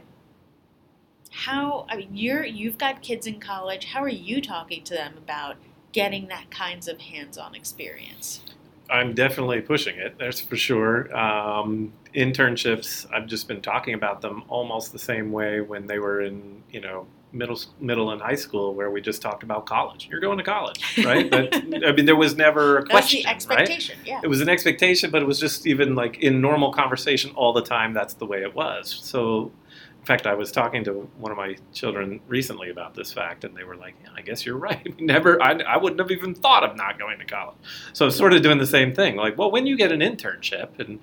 how? 1.31 1.87
I 1.89 1.97
mean, 1.97 2.17
you're 2.17 2.45
you've 2.45 2.79
got 2.79 3.03
kids 3.03 3.27
in 3.27 3.41
college. 3.41 3.87
How 3.87 4.03
are 4.03 4.09
you 4.09 4.41
talking 4.41 4.83
to 4.85 4.95
them 4.95 5.15
about 5.17 5.57
getting 5.93 6.29
that 6.29 6.51
kinds 6.51 6.89
of 6.89 7.01
hands-on 7.01 7.55
experience? 7.55 8.43
I'm 8.89 9.15
definitely 9.15 9.61
pushing 9.61 9.97
it. 9.97 10.17
That's 10.19 10.41
for 10.41 10.57
sure. 10.57 11.17
Um, 11.17 11.93
internships. 12.15 13.07
I've 13.13 13.27
just 13.27 13.47
been 13.47 13.61
talking 13.61 13.95
about 13.95 14.21
them 14.21 14.43
almost 14.49 14.93
the 14.93 14.99
same 14.99 15.31
way 15.31 15.61
when 15.61 15.87
they 15.87 16.01
were 16.01 16.23
in, 16.23 16.63
you 16.71 16.81
know, 16.81 17.07
middle 17.33 17.59
middle 17.81 18.11
and 18.11 18.21
high 18.21 18.35
school, 18.35 18.75
where 18.75 18.91
we 18.91 19.01
just 19.01 19.23
talked 19.23 19.43
about 19.43 19.67
college. 19.67 20.09
You're 20.11 20.21
going 20.21 20.39
to 20.39 20.45
college, 20.45 20.81
right? 21.05 21.31
But 21.31 21.55
I 21.55 21.93
mean, 21.93 22.07
there 22.07 22.17
was 22.17 22.37
never 22.37 22.79
a 22.79 22.87
question. 22.87 23.23
That's 23.25 23.45
the 23.45 23.55
right? 23.55 23.61
expectation. 23.63 23.99
Yeah. 24.05 24.21
It 24.23 24.29
was 24.29 24.41
an 24.41 24.49
expectation, 24.49 25.11
but 25.11 25.23
it 25.23 25.27
was 25.27 25.39
just 25.39 25.67
even 25.67 25.95
like 25.95 26.19
in 26.19 26.41
normal 26.41 26.73
conversation 26.73 27.31
all 27.35 27.53
the 27.53 27.63
time. 27.63 27.95
That's 27.95 28.15
the 28.15 28.27
way 28.27 28.43
it 28.43 28.55
was. 28.55 29.01
So, 29.03 29.53
In 30.01 30.07
fact, 30.07 30.27
I 30.27 30.33
was 30.33 30.51
talking 30.51 30.83
to 30.85 30.93
one 31.19 31.31
of 31.31 31.37
my 31.37 31.57
children 31.75 32.21
recently 32.27 32.71
about 32.71 32.95
this 32.95 33.13
fact, 33.13 33.45
and 33.45 33.55
they 33.55 33.65
were 33.65 33.77
like, 33.77 33.95
yeah, 34.03 34.09
"I 34.17 34.23
guess 34.23 34.47
you're 34.47 34.57
right. 34.71 34.83
We 34.83 35.05
never, 35.05 35.41
I, 35.43 35.53
I 35.53 35.77
wouldn't 35.77 36.01
have 36.01 36.11
even 36.11 36.35
thought 36.35 36.65
of 36.65 36.75
not 36.75 36.99
going 36.99 37.19
to 37.19 37.25
college." 37.27 37.59
So 37.93 38.09
sort 38.09 38.33
of 38.33 38.43
doing 38.43 38.59
the 38.59 38.67
same 38.67 38.95
thing. 38.95 39.17
Like, 39.17 39.37
well, 39.37 39.51
when 39.51 39.67
you 39.67 39.77
get 39.77 39.93
an 39.93 40.01
internship, 40.01 40.79
and 40.79 41.01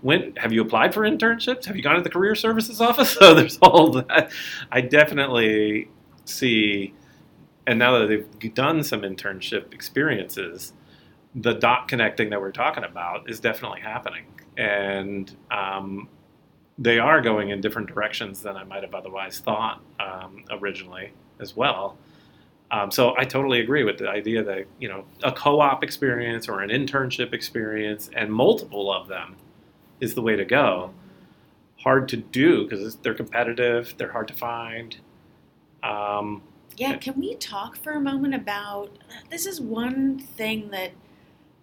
when 0.00 0.34
have 0.36 0.52
you 0.52 0.62
applied 0.62 0.92
for 0.92 1.02
internships? 1.02 1.66
Have 1.66 1.76
you 1.76 1.82
gone 1.82 1.94
to 1.94 2.02
the 2.02 2.10
career 2.10 2.34
services 2.34 2.80
office? 2.80 3.10
So 3.10 3.34
there's 3.34 3.58
all 3.58 3.92
that. 3.92 4.32
I 4.72 4.80
definitely 4.80 5.88
see, 6.24 6.92
and 7.68 7.78
now 7.78 8.00
that 8.00 8.08
they've 8.08 8.54
done 8.54 8.82
some 8.82 9.02
internship 9.02 9.72
experiences, 9.72 10.72
the 11.36 11.54
dot 11.54 11.86
connecting 11.86 12.30
that 12.30 12.40
we're 12.40 12.50
talking 12.50 12.82
about 12.82 13.30
is 13.30 13.38
definitely 13.38 13.80
happening, 13.80 14.24
and 14.56 15.36
um, 15.52 16.08
they 16.80 16.98
are 16.98 17.20
going 17.20 17.50
in 17.50 17.60
different 17.60 17.86
directions 17.88 18.42
than 18.42 18.56
I 18.56 18.64
might 18.64 18.82
have 18.82 18.94
otherwise 18.94 19.38
thought 19.38 19.82
um, 20.00 20.44
originally 20.50 21.12
as 21.38 21.54
well. 21.54 21.96
Um, 22.70 22.90
so 22.90 23.14
I 23.18 23.24
totally 23.24 23.60
agree 23.60 23.84
with 23.84 23.98
the 23.98 24.08
idea 24.08 24.42
that 24.42 24.66
you 24.78 24.88
know 24.88 25.04
a 25.22 25.30
co-op 25.30 25.84
experience 25.84 26.48
or 26.48 26.62
an 26.62 26.70
internship 26.70 27.32
experience 27.32 28.10
and 28.16 28.32
multiple 28.32 28.92
of 28.92 29.08
them 29.08 29.36
is 30.00 30.14
the 30.14 30.22
way 30.22 30.36
to 30.36 30.44
go. 30.44 30.92
Hard 31.78 32.08
to 32.08 32.16
do 32.16 32.64
because 32.64 32.96
they're 32.96 33.14
competitive, 33.14 33.94
they're 33.98 34.12
hard 34.12 34.28
to 34.28 34.34
find. 34.34 34.96
Um, 35.82 36.42
Yeah, 36.76 36.96
can 36.96 37.18
we 37.18 37.34
talk 37.36 37.76
for 37.76 37.92
a 37.92 38.00
moment 38.00 38.34
about 38.34 38.90
this? 39.30 39.46
Is 39.46 39.60
one 39.60 40.18
thing 40.18 40.70
that 40.70 40.92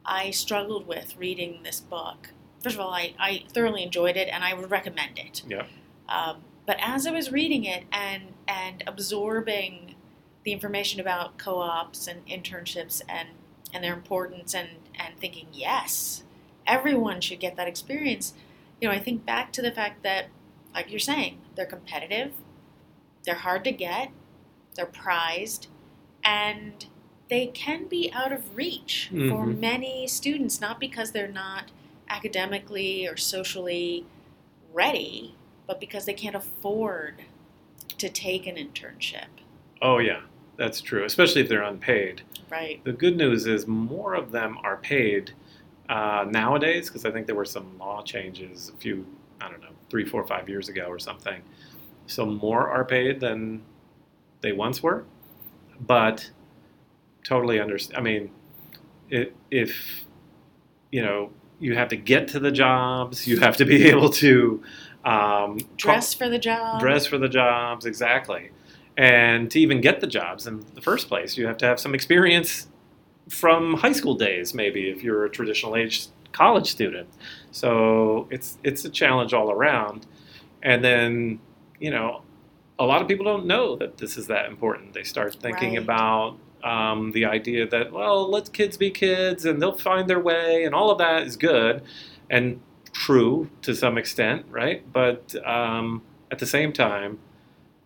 I 0.08 0.32
struggled 0.32 0.88
with 0.88 1.17
reading 1.17 1.60
this 1.63 1.82
book. 1.82 2.30
First 2.67 2.75
of 2.75 2.82
all, 2.82 2.93
I, 2.93 3.13
I 3.17 3.43
thoroughly 3.53 3.82
enjoyed 3.82 4.17
it 4.17 4.27
and 4.30 4.43
I 4.43 4.53
would 4.53 4.69
recommend 4.69 5.17
it. 5.17 5.41
Yeah. 5.47 5.65
Um, 6.10 6.41
but 6.65 6.75
as 6.82 7.08
I 7.08 7.12
was 7.12 7.32
reading 7.32 7.63
it 7.63 7.86
and 7.93 8.34
and 8.45 8.84
absorbing 8.86 9.95
the 10.43 10.51
information 10.51 10.99
about 10.99 11.38
co-ops 11.38 12.08
and 12.08 12.25
internships 12.27 13.01
and 13.08 13.30
and 13.73 13.84
their 13.86 13.93
importance 13.93 14.53
and 14.53 14.67
and 14.95 15.17
thinking 15.17 15.47
yes, 15.53 16.23
everyone 16.65 17.21
should 17.21 17.39
get 17.39 17.56
that 17.56 17.69
experience. 17.69 18.34
You 18.82 18.89
know, 18.89 18.93
I 18.93 18.99
think 18.99 19.25
back 19.25 19.53
to 19.53 19.62
the 19.62 19.71
fact 19.71 20.03
that, 20.03 20.25
like 20.75 20.91
you're 20.91 20.99
saying, 20.99 21.39
they're 21.56 21.65
competitive, 21.65 22.34
they're 23.23 23.36
hard 23.36 23.63
to 23.63 23.71
get, 23.71 24.12
they're 24.75 24.86
prized, 24.86 25.67
and 26.21 26.86
they 27.30 27.47
can 27.47 27.88
be 27.88 28.12
out 28.13 28.34
of 28.34 28.58
reach 28.58 29.08
for 29.10 29.45
Mhm. 29.45 29.60
many 29.60 30.06
students, 30.08 30.60
not 30.60 30.82
because 30.82 31.12
they're 31.13 31.27
not 31.27 31.71
academically 32.09 33.07
or 33.07 33.17
socially 33.17 34.05
ready, 34.73 35.35
but 35.65 35.79
because 35.79 36.05
they 36.05 36.13
can't 36.13 36.35
afford 36.35 37.23
to 37.97 38.09
take 38.09 38.45
an 38.47 38.55
internship. 38.55 39.27
oh 39.81 39.97
yeah, 39.99 40.21
that's 40.57 40.81
true, 40.81 41.03
especially 41.05 41.41
if 41.41 41.49
they're 41.49 41.63
unpaid. 41.63 42.21
Right. 42.49 42.83
The 42.83 42.93
good 42.93 43.17
news 43.17 43.45
is 43.45 43.67
more 43.67 44.13
of 44.15 44.31
them 44.31 44.57
are 44.63 44.77
paid 44.77 45.31
uh, 45.89 46.25
nowadays 46.29 46.87
because 46.87 47.05
I 47.05 47.11
think 47.11 47.27
there 47.27 47.35
were 47.35 47.45
some 47.45 47.77
law 47.77 48.01
changes 48.03 48.69
a 48.69 48.77
few, 48.77 49.05
I 49.41 49.49
don't 49.49 49.61
know, 49.61 49.75
three, 49.89 50.05
four, 50.05 50.25
five 50.25 50.49
years 50.49 50.69
ago 50.69 50.85
or 50.85 50.99
something. 50.99 51.41
So 52.07 52.25
more 52.25 52.69
are 52.69 52.85
paid 52.85 53.19
than 53.19 53.61
they 54.41 54.51
once 54.51 54.81
were, 54.81 55.05
but 55.79 56.31
totally 57.23 57.59
understand. 57.59 57.97
I 57.97 58.01
mean, 58.01 58.31
it, 59.09 59.35
if 59.51 60.05
you 60.91 61.01
know, 61.01 61.31
you 61.59 61.75
have 61.75 61.89
to 61.89 61.95
get 61.97 62.27
to 62.29 62.39
the 62.39 62.51
jobs, 62.51 63.27
you 63.27 63.39
have 63.39 63.57
to 63.57 63.65
be 63.65 63.85
able 63.89 64.09
to 64.09 64.63
um, 65.05 65.57
Dress 65.77 66.13
for 66.13 66.27
the 66.29 66.37
job. 66.39 66.79
dress 66.79 67.05
for 67.05 67.17
the 67.17 67.29
jobs 67.29 67.85
exactly 67.85 68.49
and 68.97 69.49
to 69.51 69.59
even 69.59 69.79
get 69.79 70.01
the 70.01 70.07
jobs 70.07 70.47
in 70.47 70.65
the 70.73 70.81
first 70.81 71.07
place 71.07 71.37
you 71.37 71.45
have 71.47 71.55
to 71.57 71.65
have 71.65 71.79
some 71.79 71.93
experience 71.95 72.67
from 73.29 73.75
high 73.75 73.91
school 73.93 74.15
days 74.15 74.53
maybe 74.53 74.89
if 74.89 75.03
you're 75.03 75.23
a 75.23 75.29
traditional 75.29 75.75
age 75.77 76.07
college 76.33 76.69
student 76.69 77.07
so 77.51 78.27
it's 78.31 78.57
it's 78.63 78.83
a 78.85 78.89
challenge 78.89 79.33
all 79.33 79.49
around 79.51 80.05
and 80.63 80.83
then 80.83 81.39
you 81.79 81.91
know 81.91 82.21
a 82.79 82.85
lot 82.85 83.01
of 83.01 83.07
people 83.07 83.23
don't 83.23 83.45
know 83.45 83.75
that 83.77 83.97
this 83.97 84.17
is 84.17 84.27
that 84.27 84.47
important 84.47 84.93
they 84.93 85.03
start 85.03 85.35
thinking 85.35 85.75
Right. 85.75 85.83
about 85.83 86.37
um, 86.67 87.12
the 87.12 87.25
idea 87.25 87.67
that 87.67 87.91
well 87.91 88.30
let 88.30 88.51
kids 88.51 88.77
be 88.77 88.91
kids 88.91 89.45
and 89.45 89.62
they'll 89.62 89.77
find 89.77 90.10
their 90.10 90.19
way 90.19 90.63
and 90.63 90.73
all 90.75 90.91
of 90.91 90.97
that 90.97 91.23
is 91.23 91.36
good 91.38 91.82
and 92.30 92.60
true 92.91 93.49
to 93.62 93.75
some 93.75 93.97
extent 93.97 94.45
right? 94.49 94.82
But 94.91 95.36
um, 95.45 96.01
at 96.32 96.39
the 96.39 96.45
same 96.45 96.73
time 96.73 97.19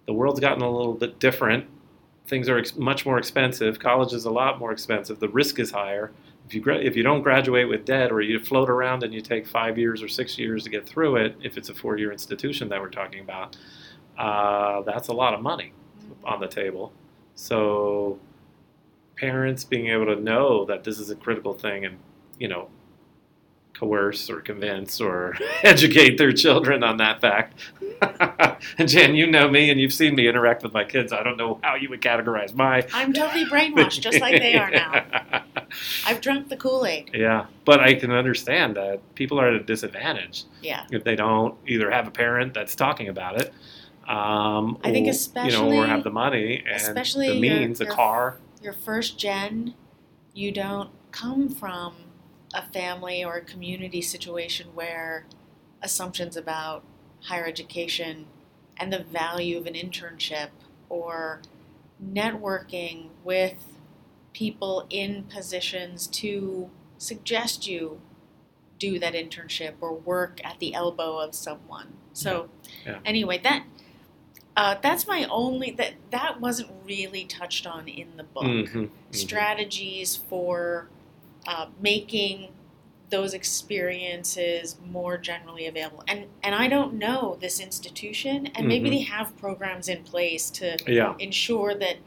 the 0.05 0.13
world's 0.13 0.39
gotten 0.39 0.63
a 0.63 0.69
little 0.69 0.93
bit 0.93 1.19
different. 1.19 1.65
Things 2.25 2.49
are 2.49 2.57
ex- 2.57 2.75
much 2.75 3.05
more 3.05 3.17
expensive. 3.17 3.79
College 3.79 4.13
is 4.13 4.25
a 4.25 4.31
lot 4.31 4.59
more 4.59 4.71
expensive. 4.71 5.19
The 5.19 5.29
risk 5.29 5.59
is 5.59 5.71
higher. 5.71 6.11
If 6.47 6.55
you 6.55 6.61
gra- 6.61 6.79
if 6.79 6.95
you 6.95 7.03
don't 7.03 7.21
graduate 7.21 7.69
with 7.69 7.85
debt 7.85 8.11
or 8.11 8.21
you 8.21 8.39
float 8.39 8.69
around 8.69 9.03
and 9.03 9.13
you 9.13 9.21
take 9.21 9.45
five 9.47 9.77
years 9.77 10.01
or 10.01 10.07
six 10.07 10.37
years 10.37 10.63
to 10.63 10.69
get 10.69 10.87
through 10.87 11.17
it 11.17 11.35
if 11.43 11.57
it's 11.57 11.69
a 11.69 11.73
four-year 11.73 12.11
institution 12.11 12.69
that 12.69 12.81
we're 12.81 12.89
talking 12.89 13.21
about 13.21 13.57
uh, 14.17 14.81
that's 14.83 15.07
a 15.07 15.13
lot 15.13 15.33
of 15.33 15.41
money 15.41 15.73
on 16.23 16.39
the 16.39 16.47
table. 16.47 16.93
So 17.35 18.19
parents 19.15 19.63
being 19.63 19.87
able 19.87 20.05
to 20.07 20.15
know 20.19 20.65
that 20.65 20.83
this 20.83 20.99
is 20.99 21.09
a 21.09 21.15
critical 21.15 21.53
thing 21.53 21.85
and 21.85 21.97
you 22.39 22.47
know 22.47 22.69
coerce 23.73 24.29
or 24.29 24.41
convince 24.41 24.99
or 25.01 25.35
educate 25.63 26.17
their 26.17 26.31
children 26.31 26.83
on 26.83 26.97
that 26.97 27.19
fact 27.21 27.53
and 28.77 28.87
jan 28.87 29.15
you 29.15 29.25
know 29.25 29.47
me 29.49 29.69
and 29.71 29.79
you've 29.79 29.93
seen 29.93 30.13
me 30.15 30.27
interact 30.27 30.61
with 30.61 30.73
my 30.73 30.83
kids 30.83 31.11
i 31.11 31.23
don't 31.23 31.37
know 31.37 31.59
how 31.63 31.73
you 31.75 31.89
would 31.89 32.01
categorize 32.01 32.53
my 32.53 32.85
I'm 32.93 33.11
totally 33.13 33.45
brainwashed, 33.45 34.01
just 34.01 34.19
like 34.19 34.39
they 34.39 34.55
are 34.55 34.69
now. 34.69 35.43
I've 36.05 36.21
drunk 36.21 36.49
the 36.49 36.57
Kool 36.57 36.85
Aid. 36.85 37.11
yeah 37.13 37.45
but 37.65 37.79
i 37.79 37.93
can 37.95 38.11
understand 38.11 38.75
that 38.75 38.99
people 39.15 39.39
are 39.39 39.47
at 39.47 39.53
a 39.55 39.63
disadvantage 39.63 40.43
Yeah. 40.61 40.85
if 40.91 41.03
they 41.03 41.15
don't 41.15 41.55
either 41.67 41.89
have 41.89 42.07
a 42.07 42.11
parent 42.11 42.53
that's 42.53 42.75
talking 42.75 43.07
about 43.07 43.39
it 43.41 43.53
um, 44.07 44.79
I 44.83 44.91
think 44.91 45.07
especially 45.07 45.51
you 45.67 45.71
know, 45.71 45.77
or 45.83 45.85
have 45.85 46.03
the 46.03 46.09
money 46.09 46.63
and 46.67 46.75
especially 46.81 47.27
the 47.27 47.33
your- 47.35 47.59
means, 47.59 47.79
a 47.81 47.85
car. 47.85 48.37
Your 48.61 48.73
first 48.73 49.17
gen, 49.17 49.73
you 50.33 50.51
don't 50.51 50.91
come 51.11 51.49
from 51.49 51.95
a 52.53 52.61
family 52.61 53.23
or 53.23 53.35
a 53.35 53.41
community 53.41 54.01
situation 54.01 54.67
where 54.75 55.25
assumptions 55.81 56.37
about 56.37 56.83
higher 57.23 57.45
education 57.45 58.27
and 58.77 58.93
the 58.93 59.03
value 59.03 59.57
of 59.57 59.65
an 59.65 59.73
internship 59.73 60.49
or 60.89 61.41
networking 62.03 63.09
with 63.23 63.65
people 64.33 64.85
in 64.89 65.23
positions 65.23 66.07
to 66.07 66.69
suggest 66.97 67.67
you 67.67 67.99
do 68.79 68.99
that 68.99 69.13
internship 69.13 69.73
or 69.81 69.93
work 69.93 70.39
at 70.43 70.59
the 70.59 70.73
elbow 70.73 71.17
of 71.19 71.35
someone. 71.35 71.93
So 72.13 72.49
Yeah. 72.85 72.99
anyway, 73.05 73.39
that 73.39 73.63
uh, 74.57 74.75
that's 74.81 75.07
my 75.07 75.25
only 75.29 75.71
that 75.71 75.93
that 76.11 76.41
wasn't 76.41 76.69
really 76.85 77.25
touched 77.25 77.65
on 77.65 77.87
in 77.87 78.17
the 78.17 78.23
book. 78.23 78.43
Mhm, 78.43 78.67
mhm. 78.71 78.89
Strategies 79.15 80.15
for 80.15 80.89
uh, 81.47 81.67
making 81.81 82.49
those 83.09 83.33
experiences 83.33 84.77
more 84.85 85.17
generally 85.17 85.65
available. 85.67 86.03
And 86.07 86.27
and 86.43 86.55
I 86.55 86.67
don't 86.67 86.93
know 86.95 87.37
this 87.41 87.59
institution, 87.59 88.47
and 88.55 88.67
maybe 88.67 88.89
Mhm. 88.89 88.91
they 88.91 89.01
have 89.01 89.37
programs 89.37 89.87
in 89.89 90.03
place 90.03 90.49
to 90.51 90.77
Yeah, 90.87 91.15
ensure 91.19 91.73
that 91.75 91.97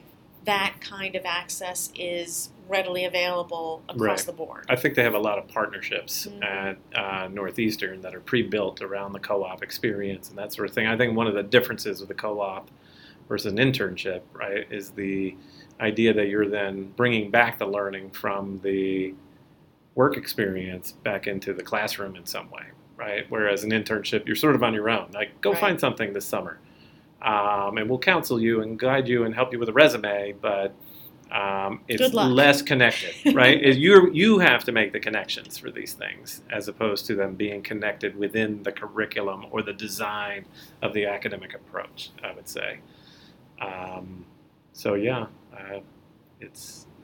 that 0.45 0.77
kind 0.81 1.15
of 1.17 1.25
access 1.25 1.91
is 1.95 2.51
readily 2.69 3.05
available 3.05 3.83
across 3.89 4.21
Right. 4.21 4.27
the 4.27 4.33
board. 4.33 4.65
I 4.69 4.77
think 4.77 4.95
they 4.95 5.03
have 5.03 5.15
a 5.15 5.19
lot 5.19 5.39
of 5.39 5.49
partnerships 5.49 6.27
Mhm. 6.27 6.45
at 6.45 6.77
uh, 6.95 7.29
Northeastern 7.29 8.01
that 8.03 8.15
are 8.15 8.21
pre-built 8.21 8.81
around 8.83 9.13
the 9.13 9.19
co-op 9.21 9.63
experience 9.63 10.29
and 10.31 10.39
that 10.39 10.53
sort 10.53 10.69
of 10.69 10.75
thing. 10.75 10.87
I 10.87 10.97
think 10.97 11.17
one 11.17 11.27
of 11.27 11.35
the 11.35 11.43
differences 11.43 12.01
with 12.01 12.09
the 12.09 12.15
co-op 12.15 12.71
versus 13.29 13.53
an 13.53 13.59
internship, 13.59 14.23
right, 14.33 14.67
is 14.71 14.91
the 14.91 15.37
idea 15.81 16.13
that 16.15 16.29
you're 16.29 16.49
then 16.49 16.93
bringing 16.97 17.31
back 17.31 17.59
the 17.59 17.67
learning 17.67 18.11
from 18.11 18.61
the 18.63 19.15
work 19.95 20.17
experience 20.17 20.93
back 20.93 21.27
into 21.27 21.53
the 21.53 21.63
classroom 21.63 22.17
in 22.17 22.27
some 22.27 22.51
way, 22.51 22.65
right? 22.97 23.27
Whereas 23.29 23.65
an 23.65 23.71
internship, 23.71 24.27
you're 24.27 24.37
sort 24.37 24.55
of 24.55 24.63
on 24.63 24.75
your 24.75 24.89
own. 24.91 25.09
Like, 25.13 25.41
go 25.41 25.53
Right. 25.53 25.61
find 25.61 25.81
something 25.81 26.13
this 26.13 26.25
summer, 26.27 26.59
um, 27.23 27.79
and 27.79 27.89
we'll 27.89 27.99
counsel 27.99 28.41
you 28.41 28.61
and 28.61 28.79
guide 28.79 29.09
you 29.09 29.25
and 29.25 29.35
help 29.35 29.53
you 29.53 29.59
with 29.59 29.69
a 29.69 29.73
resume, 29.73 30.33
but 30.41 30.75
um, 31.33 31.81
it's 31.89 32.13
less 32.15 32.63
connected, 32.63 33.35
right? 33.35 33.61
You 33.77 34.11
you 34.13 34.39
have 34.39 34.65
to 34.65 34.73
make 34.73 34.93
the 34.93 35.01
connections 35.01 35.59
for 35.59 35.71
these 35.71 35.93
things, 35.93 36.43
as 36.51 36.69
opposed 36.69 37.07
to 37.07 37.15
them 37.15 37.35
being 37.35 37.63
connected 37.63 38.17
within 38.17 38.63
the 38.63 38.73
curriculum 38.73 39.47
or 39.51 39.63
the 39.63 39.73
design 39.73 40.45
of 40.83 40.93
the 40.93 41.07
academic 41.07 41.55
approach. 41.55 42.11
I 42.23 42.33
would 42.33 42.49
say. 42.49 42.81
Um, 43.61 44.25
so 44.73 44.95
yeah, 44.95 45.27
uh, 45.53 45.81
it's 46.41 46.87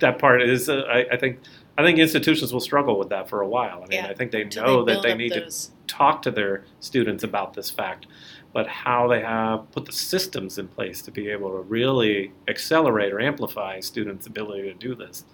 that 0.00 0.18
part 0.18 0.42
is. 0.42 0.68
Uh, 0.68 0.82
I, 0.88 1.06
I 1.12 1.16
think 1.16 1.40
I 1.78 1.82
think 1.82 1.98
institutions 1.98 2.52
will 2.52 2.60
struggle 2.60 2.98
with 2.98 3.08
that 3.08 3.28
for 3.28 3.40
a 3.40 3.48
while. 3.48 3.78
I 3.78 3.86
mean, 3.86 4.04
Yeah, 4.04 4.08
I 4.08 4.14
think 4.14 4.32
they 4.32 4.44
know 4.44 4.84
that 4.84 5.02
they 5.02 5.14
need 5.14 5.32
to 5.32 5.50
talk 5.86 6.22
to 6.22 6.30
their 6.30 6.64
students 6.80 7.24
about 7.24 7.54
this 7.54 7.70
fact. 7.70 8.06
But 8.52 8.66
how 8.66 9.06
they 9.08 9.20
have 9.20 9.70
put 9.72 9.84
the 9.84 9.92
systems 9.92 10.58
in 10.58 10.66
place 10.68 11.02
to 11.02 11.10
be 11.10 11.28
able 11.28 11.50
to 11.50 11.60
really 11.62 12.32
accelerate 12.48 13.12
or 13.12 13.20
amplify 13.20 13.80
students' 13.80 14.26
ability 14.26 14.62
to 14.62 14.74
do 14.74 14.94
this 14.94 15.24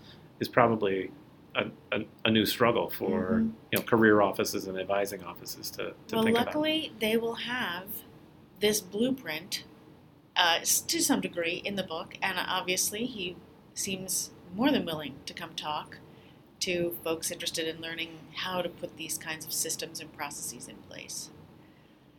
is 0.40 0.48
probably 0.48 1.10
a, 1.54 1.66
a, 1.92 2.00
a 2.26 2.30
new 2.30 2.44
struggle 2.44 2.90
for 2.90 3.40
Mhm. 3.40 3.52
you 3.72 3.78
know 3.78 3.82
career 3.82 4.20
offices 4.20 4.66
and 4.66 4.78
advising 4.78 5.24
offices 5.24 5.70
to, 5.70 5.94
to 6.08 6.14
well, 6.16 6.24
think 6.24 6.36
about. 6.36 6.46
luckily, 6.46 6.92
they 7.00 7.16
will 7.16 7.36
have 7.36 7.86
this 8.60 8.80
blueprint 8.80 9.64
uh, 10.36 10.58
to 10.60 11.00
some 11.00 11.20
degree 11.22 11.62
in 11.64 11.76
the 11.76 11.82
book, 11.82 12.18
and 12.20 12.38
obviously, 12.38 13.06
he 13.06 13.36
seems 13.72 14.30
more 14.54 14.70
than 14.70 14.84
willing 14.84 15.14
to 15.24 15.32
come 15.32 15.54
talk 15.54 15.98
to 16.60 16.96
folks 17.02 17.30
interested 17.30 17.66
in 17.66 17.80
learning 17.80 18.18
how 18.34 18.60
to 18.60 18.68
put 18.68 18.96
these 18.98 19.16
kinds 19.16 19.46
of 19.46 19.52
systems 19.52 20.00
and 20.00 20.12
processes 20.14 20.68
in 20.68 20.76
place. 20.88 21.30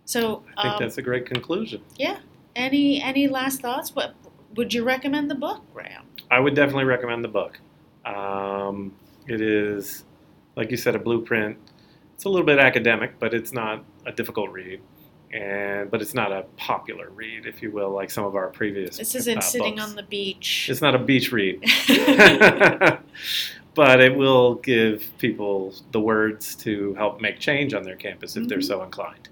So, 0.08 0.42
I 0.58 0.62
think 0.64 0.74
um, 0.76 0.80
that's 0.80 0.98
a 0.98 1.02
great 1.02 1.26
conclusion. 1.26 1.82
yeah. 1.98 2.20
Any 2.56 3.00
any 3.04 3.28
last 3.28 3.62
thoughts? 3.62 3.94
What 3.94 4.16
would 4.56 4.74
you 4.74 4.84
recommend 4.84 5.30
the 5.30 5.36
book, 5.36 5.62
Graham? 5.74 6.06
I 6.32 6.40
would 6.40 6.56
definitely 6.56 6.86
recommend 6.86 7.24
the 7.24 7.28
book. 7.28 7.60
Um, 8.06 8.96
it 9.28 9.42
is, 9.42 10.06
like 10.56 10.72
you 10.72 10.78
said, 10.78 10.96
a 10.96 11.00
blueprint. 11.00 11.58
It's 12.16 12.24
a 12.24 12.30
little 12.30 12.46
bit 12.46 12.58
academic, 12.58 13.20
but 13.20 13.34
it's 13.36 13.52
not 13.54 13.84
a 14.08 14.12
difficult 14.12 14.50
read, 14.50 14.80
and 15.32 15.92
but 15.92 16.02
it's 16.02 16.16
not 16.16 16.32
a 16.32 16.44
popular 16.56 17.10
read, 17.12 17.46
if 17.46 17.62
you 17.62 17.70
will, 17.70 17.92
like 17.92 18.10
some 18.10 18.24
of 18.26 18.36
our 18.36 18.48
previous. 18.48 18.98
This 18.98 19.14
isn't 19.14 19.40
uh, 19.40 19.42
sitting 19.42 19.76
books. 19.76 19.90
on 19.90 19.96
the 19.96 20.04
beach. 20.04 20.68
It's 20.72 20.82
not 20.82 20.96
a 20.96 21.00
beach 21.00 21.32
read, 21.32 21.62
but 23.76 24.00
it 24.02 24.16
will 24.16 24.56
give 24.56 25.06
people 25.20 25.74
the 25.92 26.00
words 26.00 26.56
to 26.56 26.96
help 26.96 27.22
make 27.22 27.40
change 27.40 27.74
on 27.76 27.84
their 27.84 27.96
campus 27.98 28.36
if 28.38 28.48
they're 28.48 28.58
Mhm. 28.60 28.64
so 28.64 28.84
inclined. 28.84 29.30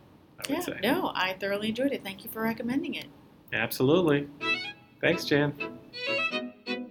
I 0.49 0.53
yeah, 0.53 0.59
say. 0.59 0.79
no, 0.81 1.11
I 1.15 1.33
thoroughly 1.33 1.69
enjoyed 1.69 1.91
it. 1.91 2.03
Thank 2.03 2.23
you 2.23 2.29
for 2.29 2.41
recommending 2.41 2.95
it. 2.95 3.07
Absolutely. 3.53 4.27
Thanks, 5.01 5.25
Jan. 5.25 5.53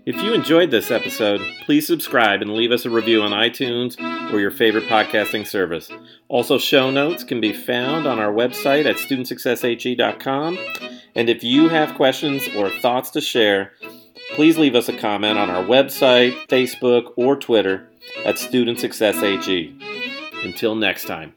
If 0.06 0.22
you 0.22 0.34
enjoyed 0.34 0.70
this 0.70 0.90
episode, 0.90 1.40
please 1.64 1.86
subscribe 1.86 2.42
and 2.42 2.52
leave 2.52 2.72
us 2.72 2.84
a 2.84 2.90
review 2.90 3.22
on 3.22 3.30
iTunes 3.30 3.98
or 4.32 4.38
your 4.38 4.50
favorite 4.50 4.84
podcasting 4.84 5.46
service. 5.46 5.90
Also, 6.28 6.58
show 6.58 6.90
notes 6.90 7.24
can 7.24 7.40
be 7.40 7.54
found 7.54 8.06
on 8.06 8.18
our 8.18 8.32
website 8.32 8.84
at 8.84 8.96
studentsuccesshe.com. 8.96 10.58
And 11.14 11.30
if 11.30 11.42
you 11.42 11.68
have 11.70 11.94
questions 11.94 12.46
or 12.54 12.68
thoughts 12.68 13.08
to 13.10 13.22
share, 13.22 13.72
please 14.34 14.58
leave 14.58 14.74
us 14.74 14.90
a 14.90 14.98
comment 14.98 15.38
on 15.38 15.48
our 15.48 15.64
website, 15.64 16.34
Facebook, 16.48 17.12
or 17.16 17.36
Twitter 17.36 17.88
at 18.26 18.38
Student 18.38 18.80
Success 18.80 19.20
HE. 19.20 19.78
Until 20.44 20.74
next 20.74 21.06
time. 21.06 21.32